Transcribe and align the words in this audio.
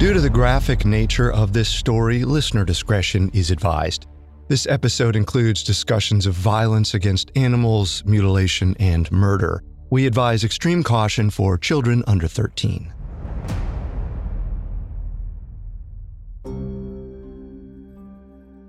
Due 0.00 0.14
to 0.14 0.20
the 0.20 0.30
graphic 0.30 0.86
nature 0.86 1.30
of 1.30 1.52
this 1.52 1.68
story, 1.68 2.24
listener 2.24 2.64
discretion 2.64 3.30
is 3.34 3.50
advised. 3.50 4.06
This 4.48 4.66
episode 4.66 5.14
includes 5.14 5.62
discussions 5.62 6.24
of 6.24 6.32
violence 6.32 6.94
against 6.94 7.30
animals, 7.36 8.02
mutilation, 8.06 8.74
and 8.80 9.12
murder. 9.12 9.62
We 9.90 10.06
advise 10.06 10.42
extreme 10.42 10.82
caution 10.82 11.28
for 11.28 11.58
children 11.58 12.02
under 12.06 12.26
13. 12.26 12.90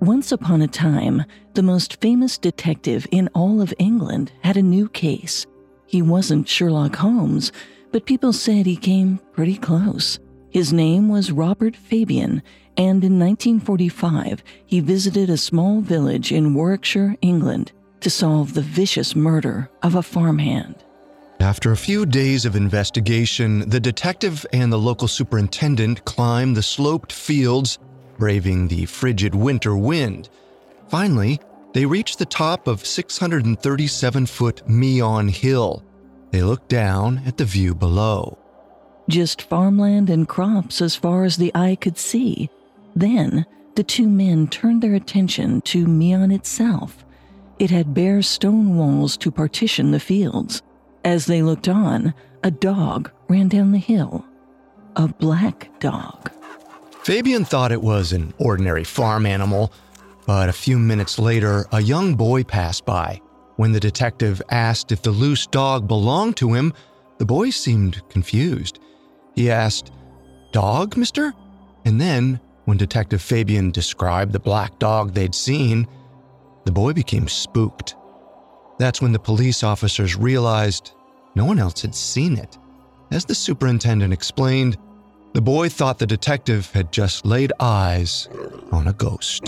Once 0.02 0.34
upon 0.34 0.62
a 0.62 0.68
time, 0.68 1.24
the 1.54 1.64
most 1.64 2.02
famous 2.02 2.38
detective 2.38 3.08
in 3.10 3.30
all 3.34 3.62
of 3.62 3.74
England 3.80 4.34
had 4.44 4.58
a 4.58 4.62
new 4.62 4.90
case. 4.90 5.48
He 5.86 6.02
wasn't 6.02 6.50
Sherlock 6.50 6.98
Holmes, 6.98 7.54
but 7.94 8.06
people 8.06 8.34
said 8.34 8.66
he 8.66 8.76
came 8.76 9.18
pretty 9.32 9.56
close. 9.56 10.20
His 10.52 10.74
name 10.74 11.08
was 11.08 11.32
Robert 11.32 11.78
Fabian, 11.78 12.44
and 12.76 13.06
in 13.06 13.18
1945, 13.18 14.44
he 14.66 14.82
visited 14.82 15.30
a 15.30 15.38
small 15.38 15.80
village 15.80 16.34
in 16.34 16.54
Warwickshire, 16.54 17.16
England, 17.22 17.72
to 18.02 18.10
solve 18.10 18.54
the 18.54 18.62
vicious 18.62 19.16
murder 19.16 19.70
of 19.82 19.96
a 19.96 20.04
farmhand. 20.04 20.84
After 21.40 21.72
a 21.72 21.78
few 21.78 22.06
days 22.06 22.44
of 22.44 22.58
investigation, 22.58 23.70
the 23.70 23.80
detective 23.80 24.46
and 24.52 24.74
the 24.74 24.78
local 24.78 25.08
superintendent 25.08 26.04
climbed 26.04 26.58
the 26.58 26.64
sloped 26.64 27.14
fields 27.14 27.80
braving 28.18 28.68
the 28.68 28.86
frigid 28.86 29.34
winter 29.34 29.78
wind. 29.78 30.30
Finally, 30.90 31.40
they 31.74 31.86
reached 31.86 32.20
the 32.20 32.26
top 32.26 32.68
of 32.68 32.86
637 32.86 34.26
foot 34.26 34.68
Meon 34.68 35.30
Hill. 35.30 35.82
They 36.32 36.44
looked 36.44 36.68
down 36.68 37.22
at 37.26 37.38
the 37.38 37.46
view 37.46 37.74
below. 37.74 38.38
Just 39.12 39.42
farmland 39.42 40.10
and 40.10 40.26
crops 40.26 40.82
as 40.82 40.96
far 40.96 41.26
as 41.26 41.36
the 41.36 41.52
eye 41.54 41.76
could 41.76 41.98
see. 41.98 42.50
Then, 42.96 43.46
the 43.76 43.84
two 43.84 44.08
men 44.08 44.48
turned 44.48 44.82
their 44.82 44.96
attention 44.96 45.60
to 45.64 45.86
Meon 45.86 46.32
itself. 46.32 47.04
It 47.60 47.72
had 47.72 47.94
bare 47.94 48.22
stone 48.22 48.78
walls 48.78 49.18
to 49.18 49.30
partition 49.30 49.92
the 49.92 50.00
fields. 50.00 50.62
As 51.04 51.26
they 51.26 51.42
looked 51.42 51.68
on, 51.68 52.14
a 52.42 52.52
dog 52.52 53.12
ran 53.28 53.50
down 53.50 53.74
the 53.74 53.80
hill. 53.80 54.24
A 54.96 55.10
black 55.10 55.70
dog. 55.82 56.32
Fabian 57.04 57.44
thought 57.44 57.74
it 57.74 57.82
was 57.82 58.14
an 58.14 58.34
ordinary 58.38 58.86
farm 58.86 59.26
animal, 59.26 59.74
but 60.26 60.48
a 60.48 60.54
few 60.54 60.80
minutes 60.80 61.20
later, 61.20 61.66
a 61.74 61.82
young 61.82 62.16
boy 62.16 62.46
passed 62.46 62.86
by. 62.86 63.20
When 63.58 63.74
the 63.74 63.80
detective 63.82 64.42
asked 64.50 64.94
if 64.94 65.02
the 65.02 65.12
loose 65.12 65.48
dog 65.48 65.86
belonged 65.86 66.38
to 66.38 66.54
him, 66.54 66.74
the 67.18 67.26
boy 67.26 67.50
seemed 67.50 68.08
confused. 68.08 68.80
He 69.36 69.50
asked, 69.50 69.92
Dog, 70.52 70.98
mister? 70.98 71.34
And 71.86 72.00
then, 72.00 72.40
when 72.66 72.78
Detective 72.78 73.22
Fabian 73.22 73.72
described 73.72 74.34
the 74.34 74.40
black 74.40 74.78
dog 74.80 75.14
they'd 75.14 75.36
seen, 75.36 75.88
the 76.66 76.72
boy 76.72 76.94
became 76.94 77.28
spooked. 77.28 77.96
That's 78.78 79.02
when 79.02 79.12
the 79.12 79.20
police 79.20 79.64
officers 79.64 80.16
realized 80.16 80.94
no 81.36 81.46
one 81.46 81.60
else 81.60 81.82
had 81.82 81.96
seen 81.96 82.38
it. 82.38 82.58
As 83.12 83.26
the 83.26 83.36
superintendent 83.36 84.14
explained, 84.14 84.78
the 85.34 85.42
boy 85.42 85.70
thought 85.70 85.98
the 85.98 86.08
detective 86.08 86.70
had 86.72 86.92
just 86.92 87.26
laid 87.26 87.54
eyes 87.60 88.28
on 88.72 88.88
a 88.88 88.94
ghost. 88.94 89.46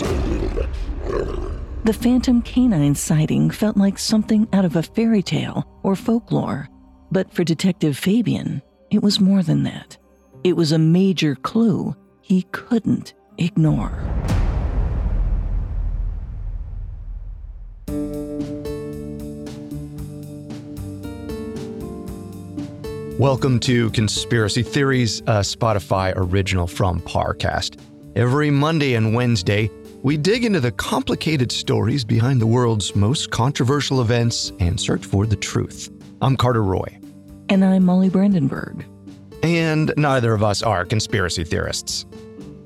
The 1.84 1.92
phantom 1.92 2.40
canine 2.40 2.94
sighting 2.94 3.50
felt 3.50 3.76
like 3.76 3.98
something 3.98 4.48
out 4.52 4.64
of 4.64 4.76
a 4.76 4.82
fairy 4.82 5.22
tale 5.22 5.66
or 5.82 5.94
folklore. 5.94 6.68
But 7.12 7.30
for 7.32 7.44
Detective 7.44 7.98
Fabian, 7.98 8.62
it 8.94 9.02
was 9.02 9.18
more 9.18 9.42
than 9.42 9.64
that. 9.64 9.96
It 10.44 10.56
was 10.56 10.70
a 10.70 10.78
major 10.78 11.34
clue 11.34 11.96
he 12.20 12.42
couldn't 12.52 13.12
ignore. 13.38 13.90
Welcome 23.18 23.58
to 23.60 23.90
Conspiracy 23.90 24.62
Theories, 24.62 25.20
a 25.22 25.40
Spotify 25.40 26.12
original 26.14 26.68
from 26.68 27.00
Parcast. 27.00 27.80
Every 28.14 28.50
Monday 28.50 28.94
and 28.94 29.12
Wednesday, 29.12 29.70
we 30.04 30.16
dig 30.16 30.44
into 30.44 30.60
the 30.60 30.70
complicated 30.70 31.50
stories 31.50 32.04
behind 32.04 32.40
the 32.40 32.46
world's 32.46 32.94
most 32.94 33.32
controversial 33.32 34.00
events 34.00 34.52
and 34.60 34.78
search 34.78 35.04
for 35.04 35.26
the 35.26 35.36
truth. 35.36 35.90
I'm 36.20 36.36
Carter 36.36 36.62
Roy. 36.62 37.00
And 37.48 37.64
I'm 37.64 37.84
Molly 37.84 38.08
Brandenburg. 38.08 38.84
And 39.42 39.92
neither 39.96 40.32
of 40.32 40.42
us 40.42 40.62
are 40.62 40.84
conspiracy 40.84 41.44
theorists. 41.44 42.06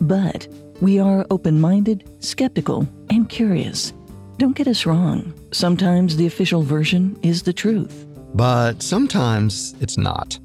But 0.00 0.48
we 0.80 0.98
are 0.98 1.26
open 1.30 1.60
minded, 1.60 2.08
skeptical, 2.20 2.88
and 3.10 3.28
curious. 3.28 3.92
Don't 4.36 4.56
get 4.56 4.68
us 4.68 4.86
wrong. 4.86 5.34
Sometimes 5.50 6.16
the 6.16 6.26
official 6.26 6.62
version 6.62 7.18
is 7.22 7.42
the 7.42 7.52
truth 7.52 8.08
but 8.34 8.82
sometimes 8.82 9.74
it's 9.80 9.98
not. 9.98 10.38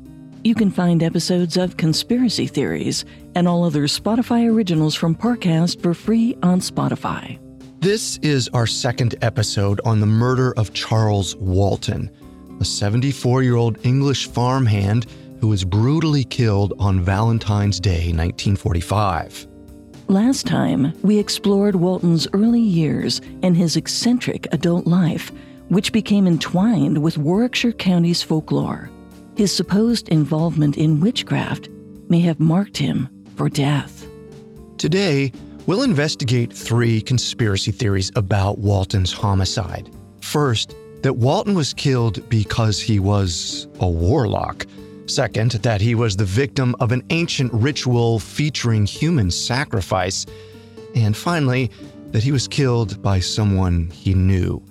You 0.44 0.56
can 0.56 0.72
find 0.72 1.02
episodes 1.02 1.58
of 1.58 1.78
Conspiracy 1.78 2.48
Theories 2.48 3.06
and 3.36 3.48
all 3.48 3.64
other 3.64 3.84
Spotify 3.84 4.52
originals 4.52 4.96
from 4.96 5.16
Parcast 5.16 5.82
for 5.82 5.94
free 5.94 6.36
on 6.44 6.60
Spotify. 6.60 7.40
This 7.80 8.18
is 8.18 8.50
our 8.50 8.68
second 8.68 9.16
episode 9.22 9.80
on 9.86 10.00
the 10.00 10.06
murder 10.06 10.54
of 10.58 10.74
Charles 10.74 11.36
Walton, 11.38 12.10
a 12.60 12.66
74 12.66 13.44
year 13.44 13.56
old 13.56 13.86
English 13.86 14.28
farmhand 14.28 15.06
who 15.40 15.48
was 15.48 15.64
brutally 15.64 16.24
killed 16.24 16.74
on 16.80 17.02
Valentine's 17.02 17.80
Day 17.80 18.14
1945. 18.14 19.48
Last 20.08 20.46
time, 20.46 20.94
we 21.02 21.18
explored 21.18 21.76
Walton's 21.76 22.28
early 22.34 22.62
years 22.62 23.22
and 23.42 23.56
his 23.56 23.76
eccentric 23.76 24.48
adult 24.52 24.86
life 24.86 25.32
which 25.70 25.92
became 25.92 26.28
entwined 26.28 27.02
with 27.02 27.18
Warwickshire 27.18 27.72
County's 27.72 28.22
folklore. 28.22 28.90
His 29.36 29.56
supposed 29.56 30.10
involvement 30.10 30.78
in 30.78 31.00
witchcraft 31.00 31.70
may 32.10 32.20
have 32.20 32.40
marked 32.40 32.78
him 32.78 33.10
for 33.36 33.50
death. 33.50 34.06
Today, 34.78 35.32
we'll 35.66 35.82
investigate 35.82 36.54
three 36.54 37.02
conspiracy 37.02 37.72
theories 37.72 38.12
about 38.16 38.60
Walton's 38.60 39.12
homicide. 39.12 39.90
First, 40.22 40.76
that 41.04 41.14
Walton 41.14 41.54
was 41.54 41.74
killed 41.74 42.28
because 42.30 42.82
he 42.82 43.00
was 43.00 43.68
a 43.80 43.88
warlock. 43.88 44.66
Second, 45.06 45.52
that 45.52 45.82
he 45.82 45.96
was 45.96 46.16
the 46.16 46.26
victim 46.26 46.76
of 46.80 46.92
an 46.92 47.04
ancient 47.10 47.54
ritual 47.54 48.20
featuring 48.20 48.86
human 48.86 49.30
sacrifice. 49.30 50.26
And 50.96 51.16
finally, 51.16 51.70
that 52.12 52.24
he 52.24 52.32
was 52.32 52.48
killed 52.48 53.02
by 53.02 53.20
someone 53.20 53.90
he 53.92 54.14
knew 54.14 54.64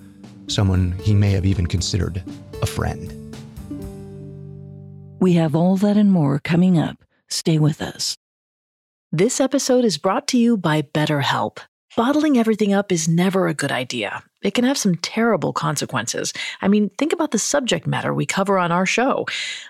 someone 0.47 0.91
he 1.03 1.13
may 1.13 1.31
have 1.31 1.45
even 1.45 1.65
considered 1.67 2.23
a 2.61 2.65
friend. 2.65 3.11
We 5.19 5.33
have 5.33 5.55
all 5.55 5.77
that 5.77 5.97
and 5.97 6.11
more 6.11 6.39
coming 6.39 6.77
up. 6.77 7.03
Stay 7.29 7.57
with 7.57 7.81
us. 7.81 8.17
This 9.11 9.39
episode 9.39 9.85
is 9.85 9.97
brought 9.97 10.27
to 10.29 10.37
you 10.37 10.57
by 10.57 10.81
BetterHelp. 10.81 11.59
Bottling 11.95 12.37
everything 12.37 12.73
up 12.73 12.91
is 12.91 13.07
never 13.07 13.47
a 13.47 13.53
good 13.53 13.71
idea. 13.71 14.23
It 14.43 14.53
can 14.53 14.65
have 14.65 14.77
some 14.77 14.95
terrible 14.95 15.53
consequences. 15.53 16.33
I 16.61 16.67
mean, 16.67 16.89
think 16.97 17.13
about 17.13 17.31
the 17.31 17.39
subject 17.39 17.87
matter 17.87 18.13
we 18.13 18.25
cover 18.25 18.59
on 18.59 18.71
our 18.71 18.85
show. 18.85 19.25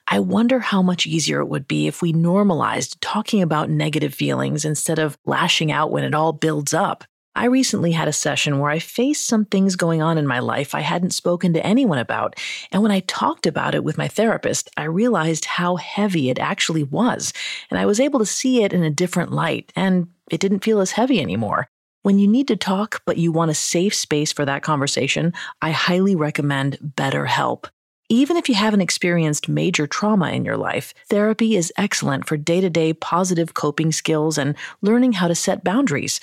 I 0.07 0.19
wonder 0.19 0.59
how 0.59 0.81
much 0.81 1.05
easier 1.05 1.39
it 1.39 1.47
would 1.47 1.67
be 1.67 1.87
if 1.87 2.01
we 2.01 2.11
normalized 2.11 2.99
talking 3.01 3.41
about 3.41 3.69
negative 3.69 4.13
feelings 4.13 4.65
instead 4.65 4.99
of 4.99 5.17
lashing 5.25 5.71
out 5.71 5.91
when 5.91 6.03
it 6.03 6.15
all 6.15 6.33
builds 6.33 6.73
up. 6.73 7.03
I 7.35 7.45
recently 7.45 7.93
had 7.93 8.07
a 8.07 8.13
session 8.13 8.59
where 8.59 8.69
I 8.69 8.77
faced 8.77 9.25
some 9.25 9.45
things 9.45 9.75
going 9.75 10.03
on 10.03 10.19
in 10.19 10.27
my 10.27 10.37
life 10.37 10.75
I 10.75 10.81
hadn't 10.81 11.15
spoken 11.15 11.53
to 11.53 11.65
anyone 11.65 11.97
about. 11.97 12.39
And 12.71 12.83
when 12.83 12.91
I 12.91 12.99
talked 13.01 13.47
about 13.47 13.73
it 13.73 13.83
with 13.83 13.97
my 13.97 14.07
therapist, 14.07 14.69
I 14.77 14.83
realized 14.83 15.45
how 15.45 15.77
heavy 15.77 16.29
it 16.29 16.37
actually 16.37 16.83
was. 16.83 17.33
And 17.71 17.79
I 17.79 17.87
was 17.87 17.99
able 17.99 18.19
to 18.19 18.25
see 18.25 18.63
it 18.63 18.71
in 18.71 18.83
a 18.83 18.91
different 18.91 19.31
light, 19.31 19.73
and 19.75 20.09
it 20.29 20.41
didn't 20.41 20.63
feel 20.63 20.79
as 20.79 20.91
heavy 20.91 21.19
anymore. 21.19 21.67
When 22.03 22.19
you 22.19 22.27
need 22.27 22.49
to 22.49 22.57
talk, 22.57 23.01
but 23.05 23.17
you 23.17 23.31
want 23.31 23.49
a 23.49 23.55
safe 23.55 23.95
space 23.95 24.33
for 24.33 24.43
that 24.43 24.61
conversation, 24.61 25.31
I 25.61 25.71
highly 25.71 26.17
recommend 26.17 26.77
BetterHelp. 26.79 27.67
Even 28.09 28.35
if 28.35 28.49
you 28.49 28.55
haven't 28.55 28.81
experienced 28.81 29.47
major 29.47 29.87
trauma 29.87 30.31
in 30.31 30.43
your 30.43 30.57
life, 30.57 30.93
therapy 31.09 31.55
is 31.55 31.71
excellent 31.77 32.27
for 32.27 32.35
day 32.35 32.59
to 32.59 32.69
day 32.69 32.91
positive 32.91 33.53
coping 33.53 33.93
skills 33.93 34.37
and 34.37 34.55
learning 34.81 35.13
how 35.13 35.29
to 35.29 35.33
set 35.33 35.63
boundaries. 35.63 36.19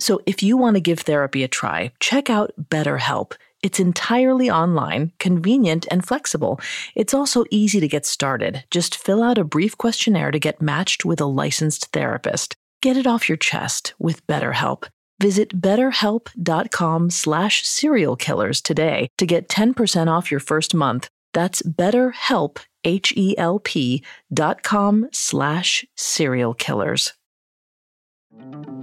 So 0.00 0.20
if 0.26 0.42
you 0.42 0.56
want 0.56 0.74
to 0.74 0.80
give 0.80 0.98
therapy 0.98 1.44
a 1.44 1.48
try, 1.48 1.92
check 2.00 2.28
out 2.28 2.52
BetterHelp. 2.60 3.34
It's 3.62 3.78
entirely 3.78 4.50
online, 4.50 5.12
convenient, 5.20 5.86
and 5.92 6.04
flexible. 6.04 6.60
It's 6.96 7.14
also 7.14 7.44
easy 7.52 7.78
to 7.78 7.86
get 7.86 8.04
started. 8.04 8.64
Just 8.72 8.96
fill 8.96 9.22
out 9.22 9.38
a 9.38 9.44
brief 9.44 9.78
questionnaire 9.78 10.32
to 10.32 10.40
get 10.40 10.60
matched 10.60 11.04
with 11.04 11.20
a 11.20 11.26
licensed 11.26 11.92
therapist. 11.92 12.56
Get 12.82 12.96
it 12.96 13.06
off 13.06 13.28
your 13.28 13.38
chest 13.38 13.94
with 14.00 14.26
BetterHelp. 14.26 14.88
Visit 15.24 15.58
betterhelp.com 15.58 17.08
slash 17.08 17.66
serial 17.66 18.14
killers 18.14 18.60
today 18.60 19.08
to 19.16 19.24
get 19.24 19.48
10% 19.48 20.06
off 20.06 20.30
your 20.30 20.38
first 20.38 20.74
month. 20.74 21.08
That's 21.32 21.62
betterhelp, 21.62 22.58
H-E-L-P 22.84 24.04
dot 24.30 24.62
com 24.62 25.08
slash 25.12 25.86
serial 25.96 26.52
killers. 26.52 27.14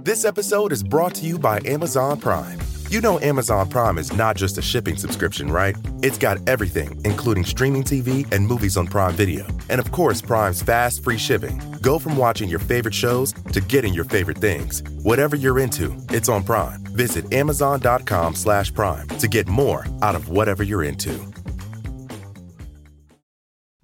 This 0.02 0.24
episode 0.24 0.72
is 0.72 0.82
brought 0.82 1.14
to 1.16 1.24
you 1.24 1.38
by 1.38 1.60
Amazon 1.64 2.18
Prime. 2.18 2.58
You 2.92 3.00
know 3.00 3.18
Amazon 3.20 3.70
Prime 3.70 3.96
is 3.96 4.14
not 4.14 4.36
just 4.36 4.58
a 4.58 4.60
shipping 4.60 4.98
subscription, 4.98 5.50
right? 5.50 5.74
It's 6.02 6.18
got 6.18 6.46
everything, 6.46 7.00
including 7.06 7.42
streaming 7.42 7.84
TV 7.84 8.30
and 8.30 8.46
movies 8.46 8.76
on 8.76 8.86
Prime 8.86 9.14
Video. 9.14 9.46
And 9.70 9.80
of 9.80 9.90
course, 9.92 10.20
Prime's 10.20 10.60
fast, 10.60 11.02
free 11.02 11.16
shipping. 11.16 11.58
Go 11.80 11.98
from 11.98 12.18
watching 12.18 12.50
your 12.50 12.58
favorite 12.58 12.92
shows 12.92 13.32
to 13.52 13.62
getting 13.62 13.94
your 13.94 14.04
favorite 14.04 14.36
things. 14.36 14.82
Whatever 15.04 15.36
you're 15.36 15.58
into, 15.58 15.96
it's 16.10 16.28
on 16.28 16.42
Prime. 16.42 16.82
Visit 16.88 17.32
amazon.com 17.32 18.34
slash 18.34 18.74
prime 18.74 19.08
to 19.08 19.26
get 19.26 19.48
more 19.48 19.86
out 20.02 20.14
of 20.14 20.28
whatever 20.28 20.62
you're 20.62 20.84
into. 20.84 21.18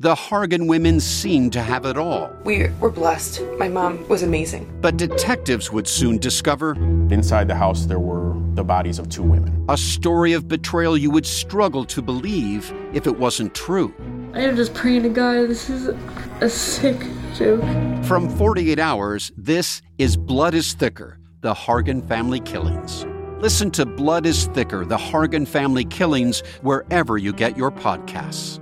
The 0.00 0.14
Hargan 0.14 0.68
women 0.68 1.00
seemed 1.00 1.54
to 1.54 1.62
have 1.62 1.86
it 1.86 1.96
all. 1.96 2.30
We 2.44 2.68
were 2.78 2.90
blessed. 2.90 3.40
My 3.56 3.68
mom 3.68 4.06
was 4.06 4.22
amazing. 4.22 4.70
But 4.82 4.98
detectives 4.98 5.72
would 5.72 5.88
soon 5.88 6.18
discover 6.18 6.76
Inside 7.10 7.48
the 7.48 7.54
house, 7.54 7.86
there 7.86 7.98
were 7.98 8.34
the 8.58 8.64
bodies 8.64 8.98
of 8.98 9.08
two 9.08 9.22
women. 9.22 9.64
a 9.68 9.76
story 9.76 10.32
of 10.32 10.48
betrayal 10.48 10.96
you 10.96 11.10
would 11.10 11.24
struggle 11.24 11.84
to 11.84 12.02
believe 12.02 12.74
if 12.92 13.06
it 13.06 13.16
wasn't 13.16 13.54
true. 13.54 13.94
I 14.34 14.40
am 14.40 14.56
just 14.56 14.74
praying 14.74 15.04
to 15.04 15.08
God, 15.08 15.48
this 15.48 15.70
is 15.70 15.94
a 16.40 16.50
sick 16.50 16.98
joke. 17.36 17.62
From 18.04 18.28
48 18.28 18.80
Hours, 18.80 19.30
this 19.36 19.80
is 19.98 20.16
Blood 20.16 20.54
is 20.54 20.72
Thicker 20.72 21.18
The 21.40 21.54
Hargan 21.54 22.06
Family 22.08 22.40
Killings. 22.40 23.06
Listen 23.38 23.70
to 23.70 23.86
Blood 23.86 24.26
is 24.26 24.46
Thicker 24.48 24.84
The 24.84 24.96
Hargan 24.96 25.46
Family 25.46 25.84
Killings 25.84 26.40
wherever 26.62 27.16
you 27.16 27.32
get 27.32 27.56
your 27.56 27.70
podcasts. 27.70 28.58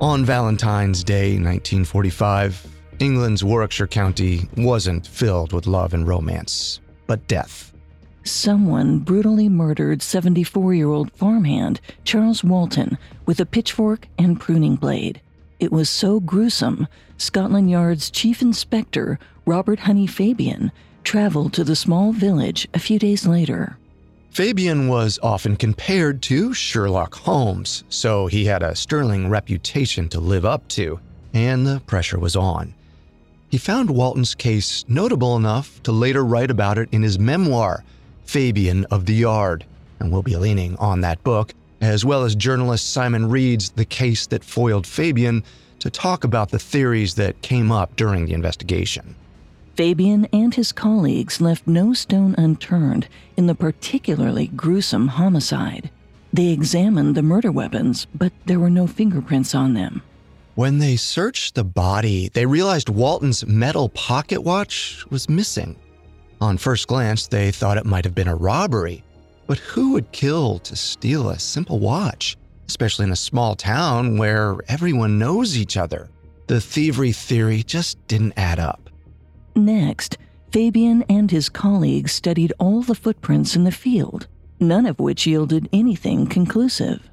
On 0.00 0.24
Valentine's 0.24 1.04
Day, 1.04 1.32
1945, 1.32 2.77
England's 3.00 3.44
Warwickshire 3.44 3.86
County 3.86 4.48
wasn't 4.56 5.06
filled 5.06 5.52
with 5.52 5.68
love 5.68 5.94
and 5.94 6.06
romance, 6.06 6.80
but 7.06 7.26
death. 7.28 7.72
Someone 8.24 8.98
brutally 8.98 9.48
murdered 9.48 10.02
74 10.02 10.74
year 10.74 10.88
old 10.88 11.12
farmhand 11.12 11.80
Charles 12.04 12.42
Walton 12.42 12.98
with 13.24 13.38
a 13.38 13.46
pitchfork 13.46 14.08
and 14.18 14.40
pruning 14.40 14.74
blade. 14.74 15.20
It 15.60 15.70
was 15.70 15.88
so 15.88 16.18
gruesome, 16.18 16.88
Scotland 17.16 17.70
Yard's 17.70 18.10
chief 18.10 18.42
inspector, 18.42 19.18
Robert 19.46 19.80
Honey 19.80 20.06
Fabian, 20.06 20.72
traveled 21.04 21.52
to 21.54 21.64
the 21.64 21.76
small 21.76 22.12
village 22.12 22.68
a 22.74 22.78
few 22.78 22.98
days 22.98 23.26
later. 23.26 23.78
Fabian 24.30 24.88
was 24.88 25.18
often 25.22 25.56
compared 25.56 26.20
to 26.22 26.52
Sherlock 26.52 27.14
Holmes, 27.14 27.84
so 27.88 28.26
he 28.26 28.44
had 28.44 28.62
a 28.62 28.76
sterling 28.76 29.30
reputation 29.30 30.08
to 30.10 30.20
live 30.20 30.44
up 30.44 30.66
to, 30.68 31.00
and 31.32 31.66
the 31.66 31.80
pressure 31.86 32.18
was 32.18 32.36
on. 32.36 32.74
He 33.48 33.56
found 33.56 33.88
Walton's 33.88 34.34
case 34.34 34.84
notable 34.88 35.34
enough 35.34 35.82
to 35.84 35.92
later 35.92 36.22
write 36.22 36.50
about 36.50 36.76
it 36.76 36.90
in 36.92 37.02
his 37.02 37.18
memoir, 37.18 37.82
Fabian 38.24 38.84
of 38.86 39.06
the 39.06 39.14
Yard, 39.14 39.64
and 39.98 40.12
we'll 40.12 40.22
be 40.22 40.36
leaning 40.36 40.76
on 40.76 41.00
that 41.00 41.24
book, 41.24 41.54
as 41.80 42.04
well 42.04 42.24
as 42.24 42.34
journalist 42.34 42.90
Simon 42.90 43.30
Read's 43.30 43.70
The 43.70 43.86
Case 43.86 44.26
That 44.26 44.44
Foiled 44.44 44.86
Fabian, 44.86 45.44
to 45.78 45.88
talk 45.88 46.24
about 46.24 46.50
the 46.50 46.58
theories 46.58 47.14
that 47.14 47.40
came 47.40 47.72
up 47.72 47.96
during 47.96 48.26
the 48.26 48.34
investigation. 48.34 49.14
Fabian 49.76 50.26
and 50.32 50.54
his 50.54 50.72
colleagues 50.72 51.40
left 51.40 51.66
no 51.66 51.94
stone 51.94 52.34
unturned 52.36 53.08
in 53.36 53.46
the 53.46 53.54
particularly 53.54 54.48
gruesome 54.48 55.08
homicide. 55.08 55.88
They 56.32 56.48
examined 56.48 57.14
the 57.14 57.22
murder 57.22 57.50
weapons, 57.50 58.06
but 58.14 58.32
there 58.44 58.58
were 58.58 58.68
no 58.68 58.86
fingerprints 58.86 59.54
on 59.54 59.72
them. 59.72 60.02
When 60.58 60.78
they 60.78 60.96
searched 60.96 61.54
the 61.54 61.62
body, 61.62 62.30
they 62.30 62.44
realized 62.44 62.88
Walton's 62.88 63.46
metal 63.46 63.90
pocket 63.90 64.42
watch 64.42 65.04
was 65.08 65.28
missing. 65.28 65.76
On 66.40 66.58
first 66.58 66.88
glance, 66.88 67.28
they 67.28 67.52
thought 67.52 67.76
it 67.76 67.86
might 67.86 68.04
have 68.04 68.16
been 68.16 68.26
a 68.26 68.34
robbery. 68.34 69.04
But 69.46 69.58
who 69.58 69.92
would 69.92 70.10
kill 70.10 70.58
to 70.58 70.74
steal 70.74 71.28
a 71.28 71.38
simple 71.38 71.78
watch, 71.78 72.36
especially 72.66 73.04
in 73.04 73.12
a 73.12 73.24
small 73.28 73.54
town 73.54 74.18
where 74.18 74.56
everyone 74.66 75.16
knows 75.16 75.56
each 75.56 75.76
other? 75.76 76.10
The 76.48 76.60
thievery 76.60 77.12
theory 77.12 77.62
just 77.62 78.04
didn't 78.08 78.36
add 78.36 78.58
up. 78.58 78.90
Next, 79.54 80.18
Fabian 80.50 81.04
and 81.08 81.30
his 81.30 81.48
colleagues 81.48 82.10
studied 82.10 82.52
all 82.58 82.82
the 82.82 82.96
footprints 82.96 83.54
in 83.54 83.62
the 83.62 83.70
field, 83.70 84.26
none 84.58 84.86
of 84.86 84.98
which 84.98 85.24
yielded 85.24 85.68
anything 85.72 86.26
conclusive. 86.26 87.08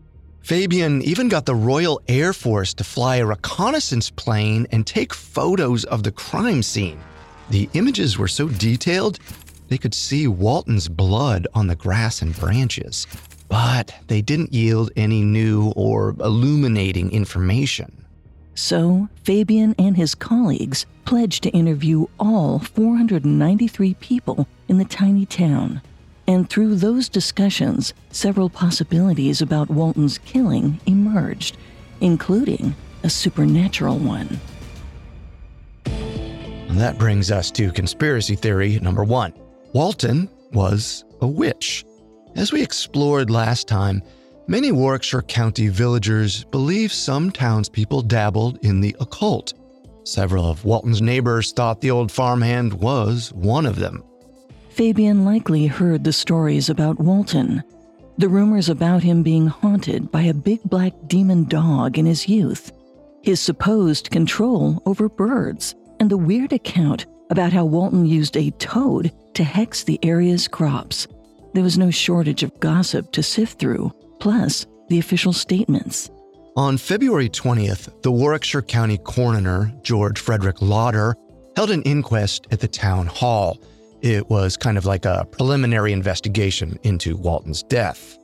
Fabian 0.45 1.01
even 1.01 1.27
got 1.27 1.47
the 1.47 1.55
Royal 1.55 1.99
Air 2.07 2.31
Force 2.31 2.71
to 2.75 2.83
fly 2.83 3.15
a 3.15 3.25
reconnaissance 3.25 4.11
plane 4.11 4.67
and 4.71 4.85
take 4.85 5.11
photos 5.11 5.85
of 5.85 6.03
the 6.03 6.11
crime 6.11 6.61
scene. 6.61 6.99
The 7.49 7.67
images 7.73 8.19
were 8.19 8.27
so 8.27 8.49
detailed, 8.49 9.17
they 9.69 9.79
could 9.79 9.95
see 9.95 10.27
Walton's 10.27 10.87
blood 10.87 11.47
on 11.55 11.65
the 11.65 11.75
grass 11.75 12.21
and 12.21 12.35
branches, 12.35 13.07
but 13.49 13.91
they 14.05 14.21
didn't 14.21 14.53
yield 14.53 14.91
any 14.95 15.23
new 15.23 15.73
or 15.75 16.15
illuminating 16.19 17.11
information. 17.11 18.05
So, 18.53 19.09
Fabian 19.23 19.73
and 19.79 19.97
his 19.97 20.13
colleagues 20.13 20.85
pledged 21.05 21.41
to 21.45 21.49
interview 21.49 22.05
all 22.19 22.59
493 22.59 23.95
people 23.95 24.47
in 24.67 24.77
the 24.77 24.85
tiny 24.85 25.25
town. 25.25 25.81
And 26.27 26.49
through 26.49 26.75
those 26.75 27.07
discussions, 27.07 27.93
several 28.11 28.49
possibilities 28.49 29.41
about 29.41 29.69
Walton's 29.69 30.17
killing 30.19 30.79
emerged, 30.85 31.57
including 32.01 32.75
a 33.03 33.09
supernatural 33.09 33.97
one. 33.97 34.39
And 35.85 36.79
that 36.81 36.97
brings 36.97 37.31
us 37.31 37.51
to 37.51 37.71
conspiracy 37.71 38.35
theory 38.35 38.79
number 38.79 39.03
one 39.03 39.33
Walton 39.73 40.29
was 40.51 41.05
a 41.21 41.27
witch. 41.27 41.85
As 42.35 42.51
we 42.51 42.61
explored 42.61 43.29
last 43.29 43.67
time, 43.67 44.01
many 44.47 44.71
Warwickshire 44.71 45.21
County 45.21 45.67
villagers 45.67 46.43
believe 46.45 46.91
some 46.91 47.31
townspeople 47.31 48.01
dabbled 48.01 48.59
in 48.61 48.81
the 48.81 48.95
occult. 48.99 49.53
Several 50.03 50.49
of 50.49 50.65
Walton's 50.65 51.01
neighbors 51.01 51.51
thought 51.53 51.81
the 51.81 51.91
old 51.91 52.11
farmhand 52.11 52.73
was 52.73 53.31
one 53.33 53.65
of 53.65 53.77
them. 53.77 54.03
Fabian 54.75 55.23
likely 55.23 55.67
heard 55.67 56.03
the 56.03 56.11
stories 56.11 56.69
about 56.69 56.99
Walton, 56.99 57.63
the 58.17 58.27
rumors 58.27 58.67
about 58.67 59.03
him 59.03 59.23
being 59.23 59.47
haunted 59.47 60.11
by 60.11 60.23
a 60.23 60.33
big 60.33 60.61
black 60.65 60.91
demon 61.07 61.45
dog 61.45 61.97
in 61.97 62.05
his 62.05 62.27
youth, 62.27 62.73
his 63.23 63.39
supposed 63.39 64.11
control 64.11 64.83
over 64.85 65.07
birds, 65.07 65.75
and 66.01 66.09
the 66.09 66.17
weird 66.17 66.51
account 66.51 67.05
about 67.29 67.53
how 67.53 67.63
Walton 67.63 68.05
used 68.05 68.35
a 68.35 68.51
toad 68.51 69.13
to 69.35 69.45
hex 69.45 69.85
the 69.85 69.97
area's 70.03 70.45
crops. 70.45 71.07
There 71.53 71.63
was 71.63 71.77
no 71.77 71.89
shortage 71.89 72.43
of 72.43 72.59
gossip 72.59 73.13
to 73.13 73.23
sift 73.23 73.57
through, 73.57 73.93
plus 74.19 74.65
the 74.89 74.99
official 74.99 75.31
statements. 75.31 76.11
On 76.57 76.75
February 76.75 77.29
20th, 77.29 78.01
the 78.01 78.11
Warwickshire 78.11 78.61
County 78.61 78.97
coroner, 78.97 79.71
George 79.83 80.19
Frederick 80.19 80.61
Lauder, 80.61 81.15
held 81.55 81.71
an 81.71 81.81
inquest 81.83 82.47
at 82.51 82.59
the 82.59 82.67
town 82.67 83.07
hall. 83.07 83.57
It 84.05 84.29
was 84.29 84.55
kind 84.55 84.77
of 84.77 84.85
like 84.85 85.05
a 85.05 85.25
preliminary 85.31 85.91
investigation 85.91 86.77
into 86.83 87.17
Walton's 87.17 87.63
death. 87.63 88.19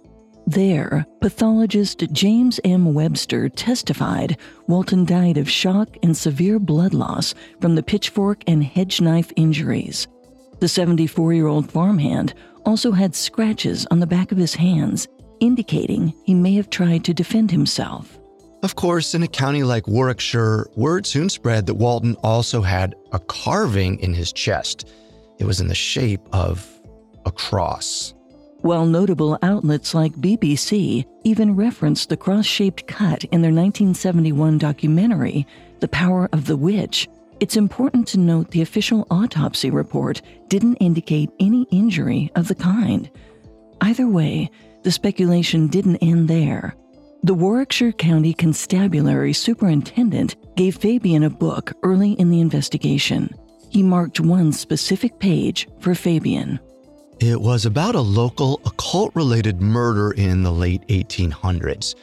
There, 0.46 1.08
pathologist 1.22 2.04
James 2.12 2.60
M. 2.64 2.94
Webster 2.94 3.50
testified 3.50 4.38
Walton 4.68 5.06
died 5.06 5.40
of 5.40 5.50
shock 5.50 5.98
and 6.04 6.16
severe 6.16 6.60
blood 6.60 6.94
loss 6.94 7.34
from 7.60 7.74
the 7.74 7.82
pitchfork 7.82 8.44
and 8.46 8.64
hedge 8.64 9.02
knife 9.02 9.34
injuries. 9.36 10.08
The 10.60 10.68
74 10.68 11.34
year 11.34 11.48
old 11.48 11.72
farmhand 11.72 12.36
also 12.64 12.92
had 12.92 13.16
scratches 13.16 13.88
on 13.90 14.00
the 14.00 14.06
back 14.06 14.32
of 14.32 14.38
his 14.38 14.54
hands, 14.54 15.08
indicating 15.40 16.14
he 16.26 16.36
may 16.36 16.54
have 16.54 16.70
tried 16.70 17.04
to 17.06 17.14
defend 17.16 17.50
himself. 17.50 18.20
Of 18.62 18.76
course, 18.76 19.16
in 19.16 19.24
a 19.24 19.28
county 19.28 19.64
like 19.64 19.88
Warwickshire, 19.88 20.68
word 20.76 21.08
soon 21.08 21.28
spread 21.28 21.66
that 21.66 21.74
Walton 21.74 22.16
also 22.24 22.62
had 22.62 22.94
a 23.14 23.18
carving 23.18 23.98
in 24.02 24.14
his 24.14 24.32
chest. 24.32 24.88
It 25.42 25.48
was 25.48 25.60
in 25.60 25.70
the 25.70 25.74
shape 25.74 26.22
of 26.34 26.70
a 27.26 27.32
cross. 27.32 28.14
While 28.60 28.86
notable 28.86 29.40
outlets 29.42 29.96
like 29.96 30.14
BBC 30.14 31.04
even 31.24 31.56
referenced 31.56 32.10
the 32.10 32.16
cross 32.16 32.46
shaped 32.46 32.86
cut 32.86 33.24
in 33.24 33.42
their 33.42 33.52
1971 33.52 34.60
documentary, 34.60 35.48
The 35.80 35.88
Power 35.88 36.30
of 36.32 36.46
the 36.46 36.56
Witch, 36.56 37.10
it's 37.40 37.58
important 37.58 38.08
to 38.10 38.20
note 38.20 38.52
the 38.52 38.62
official 38.62 39.08
autopsy 39.10 39.72
report 39.72 40.22
didn't 40.48 40.76
indicate 40.76 41.32
any 41.40 41.64
injury 41.72 42.30
of 42.36 42.48
the 42.48 42.54
kind. 42.54 43.10
Either 43.82 44.08
way, 44.08 44.48
the 44.84 44.92
speculation 44.92 45.66
didn't 45.66 46.04
end 46.04 46.28
there. 46.28 46.76
The 47.24 47.34
Warwickshire 47.34 47.94
County 47.94 48.36
Constabulary 48.36 49.34
Superintendent 49.34 50.36
gave 50.56 50.78
Fabian 50.78 51.24
a 51.24 51.32
book 51.32 51.74
early 51.82 52.12
in 52.12 52.30
the 52.30 52.42
investigation. 52.42 53.34
He 53.72 53.84
marked 53.84 54.20
one 54.20 54.52
specific 54.52 55.18
page 55.18 55.66
for 55.80 55.96
Fabian. 55.96 56.60
It 57.22 57.40
was 57.40 57.66
about 57.66 57.96
a 57.96 58.02
local 58.02 58.60
occult 58.66 59.16
related 59.16 59.62
murder 59.62 60.12
in 60.12 60.44
the 60.44 60.52
late 60.52 60.86
1800s 60.90 61.96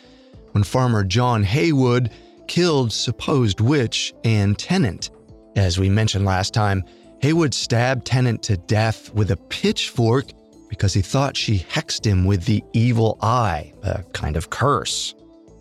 when 0.52 0.64
farmer 0.64 1.04
John 1.04 1.42
Haywood 1.42 2.10
killed 2.46 2.90
supposed 2.90 3.60
witch 3.60 4.14
Anne 4.25 4.54
Tennant. 4.54 5.10
As 5.56 5.78
we 5.78 5.90
mentioned 5.90 6.25
last 6.25 6.54
time, 6.54 6.84
Haywood 7.20 7.52
stabbed 7.52 8.06
Tennant 8.06 8.42
to 8.44 8.56
death 8.56 9.12
with 9.12 9.30
a 9.30 9.37
pitchfork 9.37 10.25
because 10.70 10.94
he 10.94 11.02
thought 11.02 11.37
she 11.37 11.58
hexed 11.58 12.06
him 12.06 12.25
with 12.25 12.46
the 12.46 12.64
evil 12.72 13.18
eye, 13.20 13.75
a 13.82 14.02
kind 14.14 14.38
of 14.38 14.48
curse. 14.48 15.14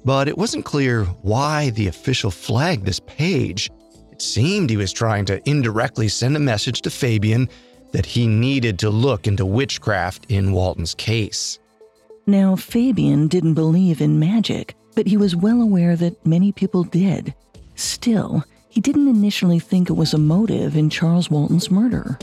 But 0.05 0.29
it 0.29 0.37
wasn't 0.37 0.63
clear 0.63 1.03
why 1.03 1.71
the 1.71 1.87
official 1.87 2.31
flagged 2.31 2.85
this 2.85 3.01
page. 3.01 3.69
It 4.17 4.23
seemed 4.23 4.71
he 4.71 4.77
was 4.77 4.91
trying 4.91 5.25
to 5.25 5.47
indirectly 5.47 6.07
send 6.07 6.35
a 6.35 6.39
message 6.39 6.81
to 6.81 6.89
Fabian 6.89 7.47
that 7.91 8.07
he 8.07 8.25
needed 8.25 8.79
to 8.79 8.89
look 8.89 9.27
into 9.27 9.45
witchcraft 9.45 10.25
in 10.29 10.53
Walton's 10.53 10.95
case. 10.95 11.59
Now, 12.25 12.55
Fabian 12.55 13.27
didn't 13.27 13.53
believe 13.53 14.01
in 14.01 14.17
magic, 14.17 14.73
but 14.95 15.05
he 15.05 15.17
was 15.17 15.35
well 15.35 15.61
aware 15.61 15.95
that 15.97 16.25
many 16.25 16.51
people 16.51 16.83
did. 16.83 17.35
Still, 17.75 18.43
he 18.69 18.81
didn't 18.81 19.07
initially 19.07 19.59
think 19.59 19.87
it 19.87 19.93
was 19.93 20.15
a 20.15 20.17
motive 20.17 20.75
in 20.75 20.89
Charles 20.89 21.29
Walton's 21.29 21.69
murder. 21.69 22.17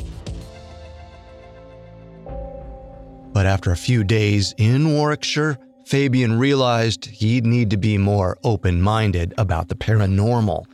But 3.33 3.47
after 3.47 3.71
a 3.71 3.77
few 3.77 4.03
days 4.03 4.53
in 4.59 4.95
Warwickshire, 4.95 5.59
Fabian 5.87 6.41
realized 6.41 7.05
he'd 7.05 7.47
need 7.47 7.71
to 7.71 7.77
be 7.77 7.97
more 7.99 8.37
open 8.43 8.83
minded 8.83 9.33
about 9.39 9.69
the 9.69 9.77
paranormal, 9.77 10.67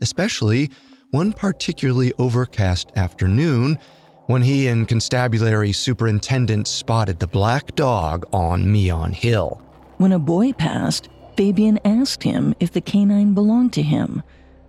especially 0.00 0.70
one 1.10 1.32
particularly 1.32 2.12
overcast 2.18 2.90
afternoon 2.96 3.78
when 4.26 4.42
he 4.42 4.66
and 4.66 4.88
constabulary 4.88 5.72
superintendent 5.72 6.66
spotted 6.66 7.18
the 7.20 7.26
black 7.26 7.74
dog 7.76 8.24
on 8.32 8.70
Meon 8.70 9.12
Hill. 9.12 9.62
When 9.98 10.12
a 10.12 10.18
boy 10.18 10.52
passed, 10.52 11.08
Fabian 11.36 11.78
asked 11.84 12.22
him 12.22 12.54
if 12.60 12.72
the 12.72 12.80
canine 12.80 13.34
belonged 13.34 13.72
to 13.74 13.82
him, 13.82 14.22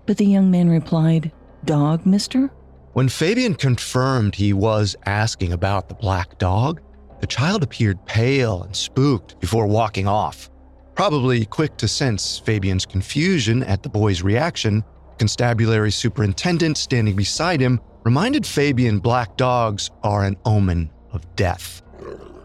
but 0.06 0.18
the 0.18 0.26
young 0.26 0.52
man 0.52 0.70
replied, 0.70 1.32
Dog, 1.66 2.06
mister? 2.06 2.52
When 2.94 3.10
Fabian 3.10 3.56
confirmed 3.56 4.36
he 4.36 4.54
was 4.54 4.96
asking 5.06 5.54
about 5.54 5.90
the 5.90 5.96
black 5.96 6.38
dog, 6.38 6.82
the 7.20 7.28
child 7.28 7.64
appeared 7.64 8.06
pale 8.06 8.64
and 8.64 8.76
spooked 8.76 9.40
before 9.40 9.68
walking 9.68 10.08
off. 10.08 10.50
Probably 10.96 11.46
quick 11.46 11.78
to 11.78 11.88
sense 11.88 12.40
Fabian's 12.40 12.86
confusion 12.86 13.64
at 13.64 13.84
the 13.84 13.90
boy's 13.90 14.22
reaction, 14.22 14.84
constabulary 15.18 15.92
superintendent 15.92 16.78
standing 16.78 17.16
beside 17.16 17.60
him 17.60 17.80
reminded 18.04 18.46
Fabian 18.46 19.00
black 19.00 19.36
dogs 19.38 19.92
are 20.04 20.24
an 20.24 20.38
omen 20.46 20.90
of 21.12 21.36
death. 21.36 21.82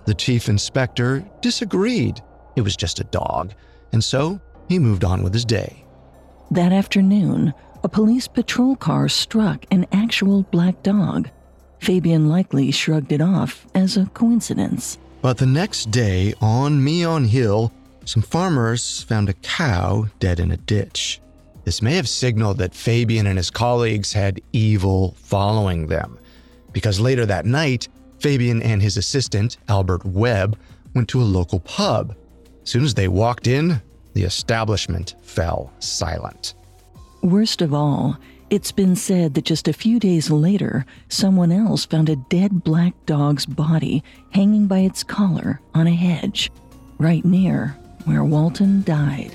The 0.07 0.15
chief 0.15 0.49
inspector 0.49 1.25
disagreed. 1.41 2.21
It 2.57 2.63
was 2.63 2.77
just 2.77 3.01
a 3.01 3.05
dog, 3.05 3.55
and 3.93 4.03
so 4.03 4.41
he 4.69 4.79
moved 4.79 5.05
on 5.05 5.23
with 5.23 5.33
his 5.33 5.45
day. 5.45 5.85
That 6.51 6.73
afternoon, 6.73 7.55
a 7.85 7.89
police 7.89 8.29
patrol 8.29 8.77
car 8.77 9.09
struck 9.09 9.65
an 9.71 9.87
actual 9.93 10.43
black 10.45 10.83
dog. 10.83 11.31
Fabian 11.79 12.29
likely 12.29 12.71
shrugged 12.71 13.13
it 13.13 13.21
off 13.21 13.67
as 13.75 13.97
a 13.97 14.07
coincidence. 14.07 14.99
But 15.21 15.39
the 15.39 15.47
next 15.47 15.91
day, 15.91 16.35
on 16.41 16.83
Meon 16.83 17.25
Hill, 17.25 17.73
some 18.05 18.23
farmers 18.23 19.03
found 19.05 19.29
a 19.29 19.35
cow 19.35 20.07
dead 20.19 20.41
in 20.41 20.51
a 20.51 20.57
ditch. 20.57 21.21
This 21.65 21.83
may 21.83 21.95
have 21.95 22.09
signaled 22.09 22.59
that 22.59 22.75
Fabian 22.75 23.27
and 23.27 23.39
his 23.39 23.51
colleagues 23.51 24.13
had 24.13 24.41
evil 24.53 25.15
following 25.19 25.87
them, 25.87 26.19
because 26.73 26.99
later 26.99 27.25
that 27.27 27.47
night, 27.47 27.89
Fabian 28.19 28.63
and 28.63 28.83
his 28.83 28.97
assistant, 28.97 29.59
Albert 29.69 30.05
Webb, 30.05 30.59
went 30.95 31.09
to 31.11 31.21
a 31.21 31.25
local 31.25 31.61
pub. 31.61 32.17
As 32.63 32.71
soon 32.71 32.85
as 32.85 32.95
they 32.95 33.09
walked 33.09 33.47
in, 33.47 33.81
the 34.15 34.25
establishment 34.25 35.15
fell 35.23 35.73
silent. 35.79 36.55
Worst 37.23 37.63
of 37.63 37.73
all, 37.73 38.19
it's 38.51 38.73
been 38.73 38.97
said 38.97 39.35
that 39.35 39.45
just 39.45 39.69
a 39.69 39.73
few 39.73 39.99
days 39.99 40.31
later, 40.31 40.85
someone 41.09 41.51
else 41.51 41.87
found 41.87 42.09
a 42.09 42.17
dead 42.17 42.65
black 42.65 42.93
dog's 43.07 43.47
body 43.47 44.03
hanging 44.31 44.67
by 44.67 44.81
its 44.81 45.03
collar 45.03 45.61
on 45.75 45.87
a 45.87 45.95
hedge, 45.95 46.51
right 46.99 47.25
near 47.25 47.77
where 48.05 48.25
Walton 48.25 48.83
died. 48.83 49.35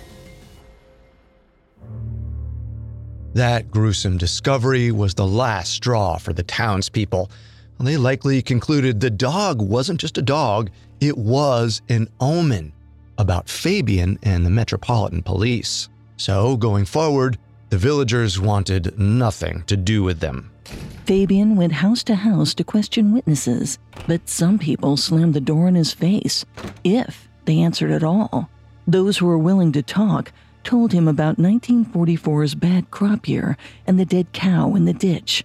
That 3.37 3.69
gruesome 3.69 4.17
discovery 4.17 4.91
was 4.91 5.13
the 5.13 5.27
last 5.27 5.71
straw 5.71 6.17
for 6.17 6.33
the 6.33 6.41
townspeople. 6.41 7.29
They 7.79 7.95
likely 7.95 8.41
concluded 8.41 8.99
the 8.99 9.11
dog 9.11 9.61
wasn't 9.61 9.99
just 9.99 10.17
a 10.17 10.23
dog, 10.23 10.71
it 10.99 11.15
was 11.15 11.83
an 11.87 12.07
omen 12.19 12.73
about 13.19 13.47
Fabian 13.47 14.17
and 14.23 14.43
the 14.43 14.49
Metropolitan 14.49 15.21
Police. 15.21 15.87
So, 16.17 16.57
going 16.57 16.85
forward, 16.85 17.37
the 17.69 17.77
villagers 17.77 18.39
wanted 18.39 18.97
nothing 18.97 19.61
to 19.67 19.77
do 19.77 20.01
with 20.01 20.19
them. 20.19 20.49
Fabian 21.05 21.55
went 21.55 21.73
house 21.73 22.03
to 22.05 22.15
house 22.15 22.55
to 22.55 22.63
question 22.63 23.13
witnesses, 23.13 23.77
but 24.07 24.27
some 24.27 24.57
people 24.57 24.97
slammed 24.97 25.35
the 25.35 25.39
door 25.39 25.67
in 25.67 25.75
his 25.75 25.93
face, 25.93 26.43
if 26.83 27.27
they 27.45 27.59
answered 27.59 27.91
at 27.91 28.03
all. 28.03 28.49
Those 28.87 29.19
who 29.19 29.27
were 29.27 29.37
willing 29.37 29.73
to 29.73 29.83
talk 29.83 30.31
told 30.67 30.93
him 30.93 31.07
about 31.07 31.37
1944's 31.37 32.53
bad 32.53 32.91
crop 32.91 33.27
year 33.27 33.57
and 33.87 33.99
the 33.99 34.05
dead 34.05 34.31
cow 34.33 34.75
in 34.75 34.85
the 34.85 34.93
ditch, 34.93 35.43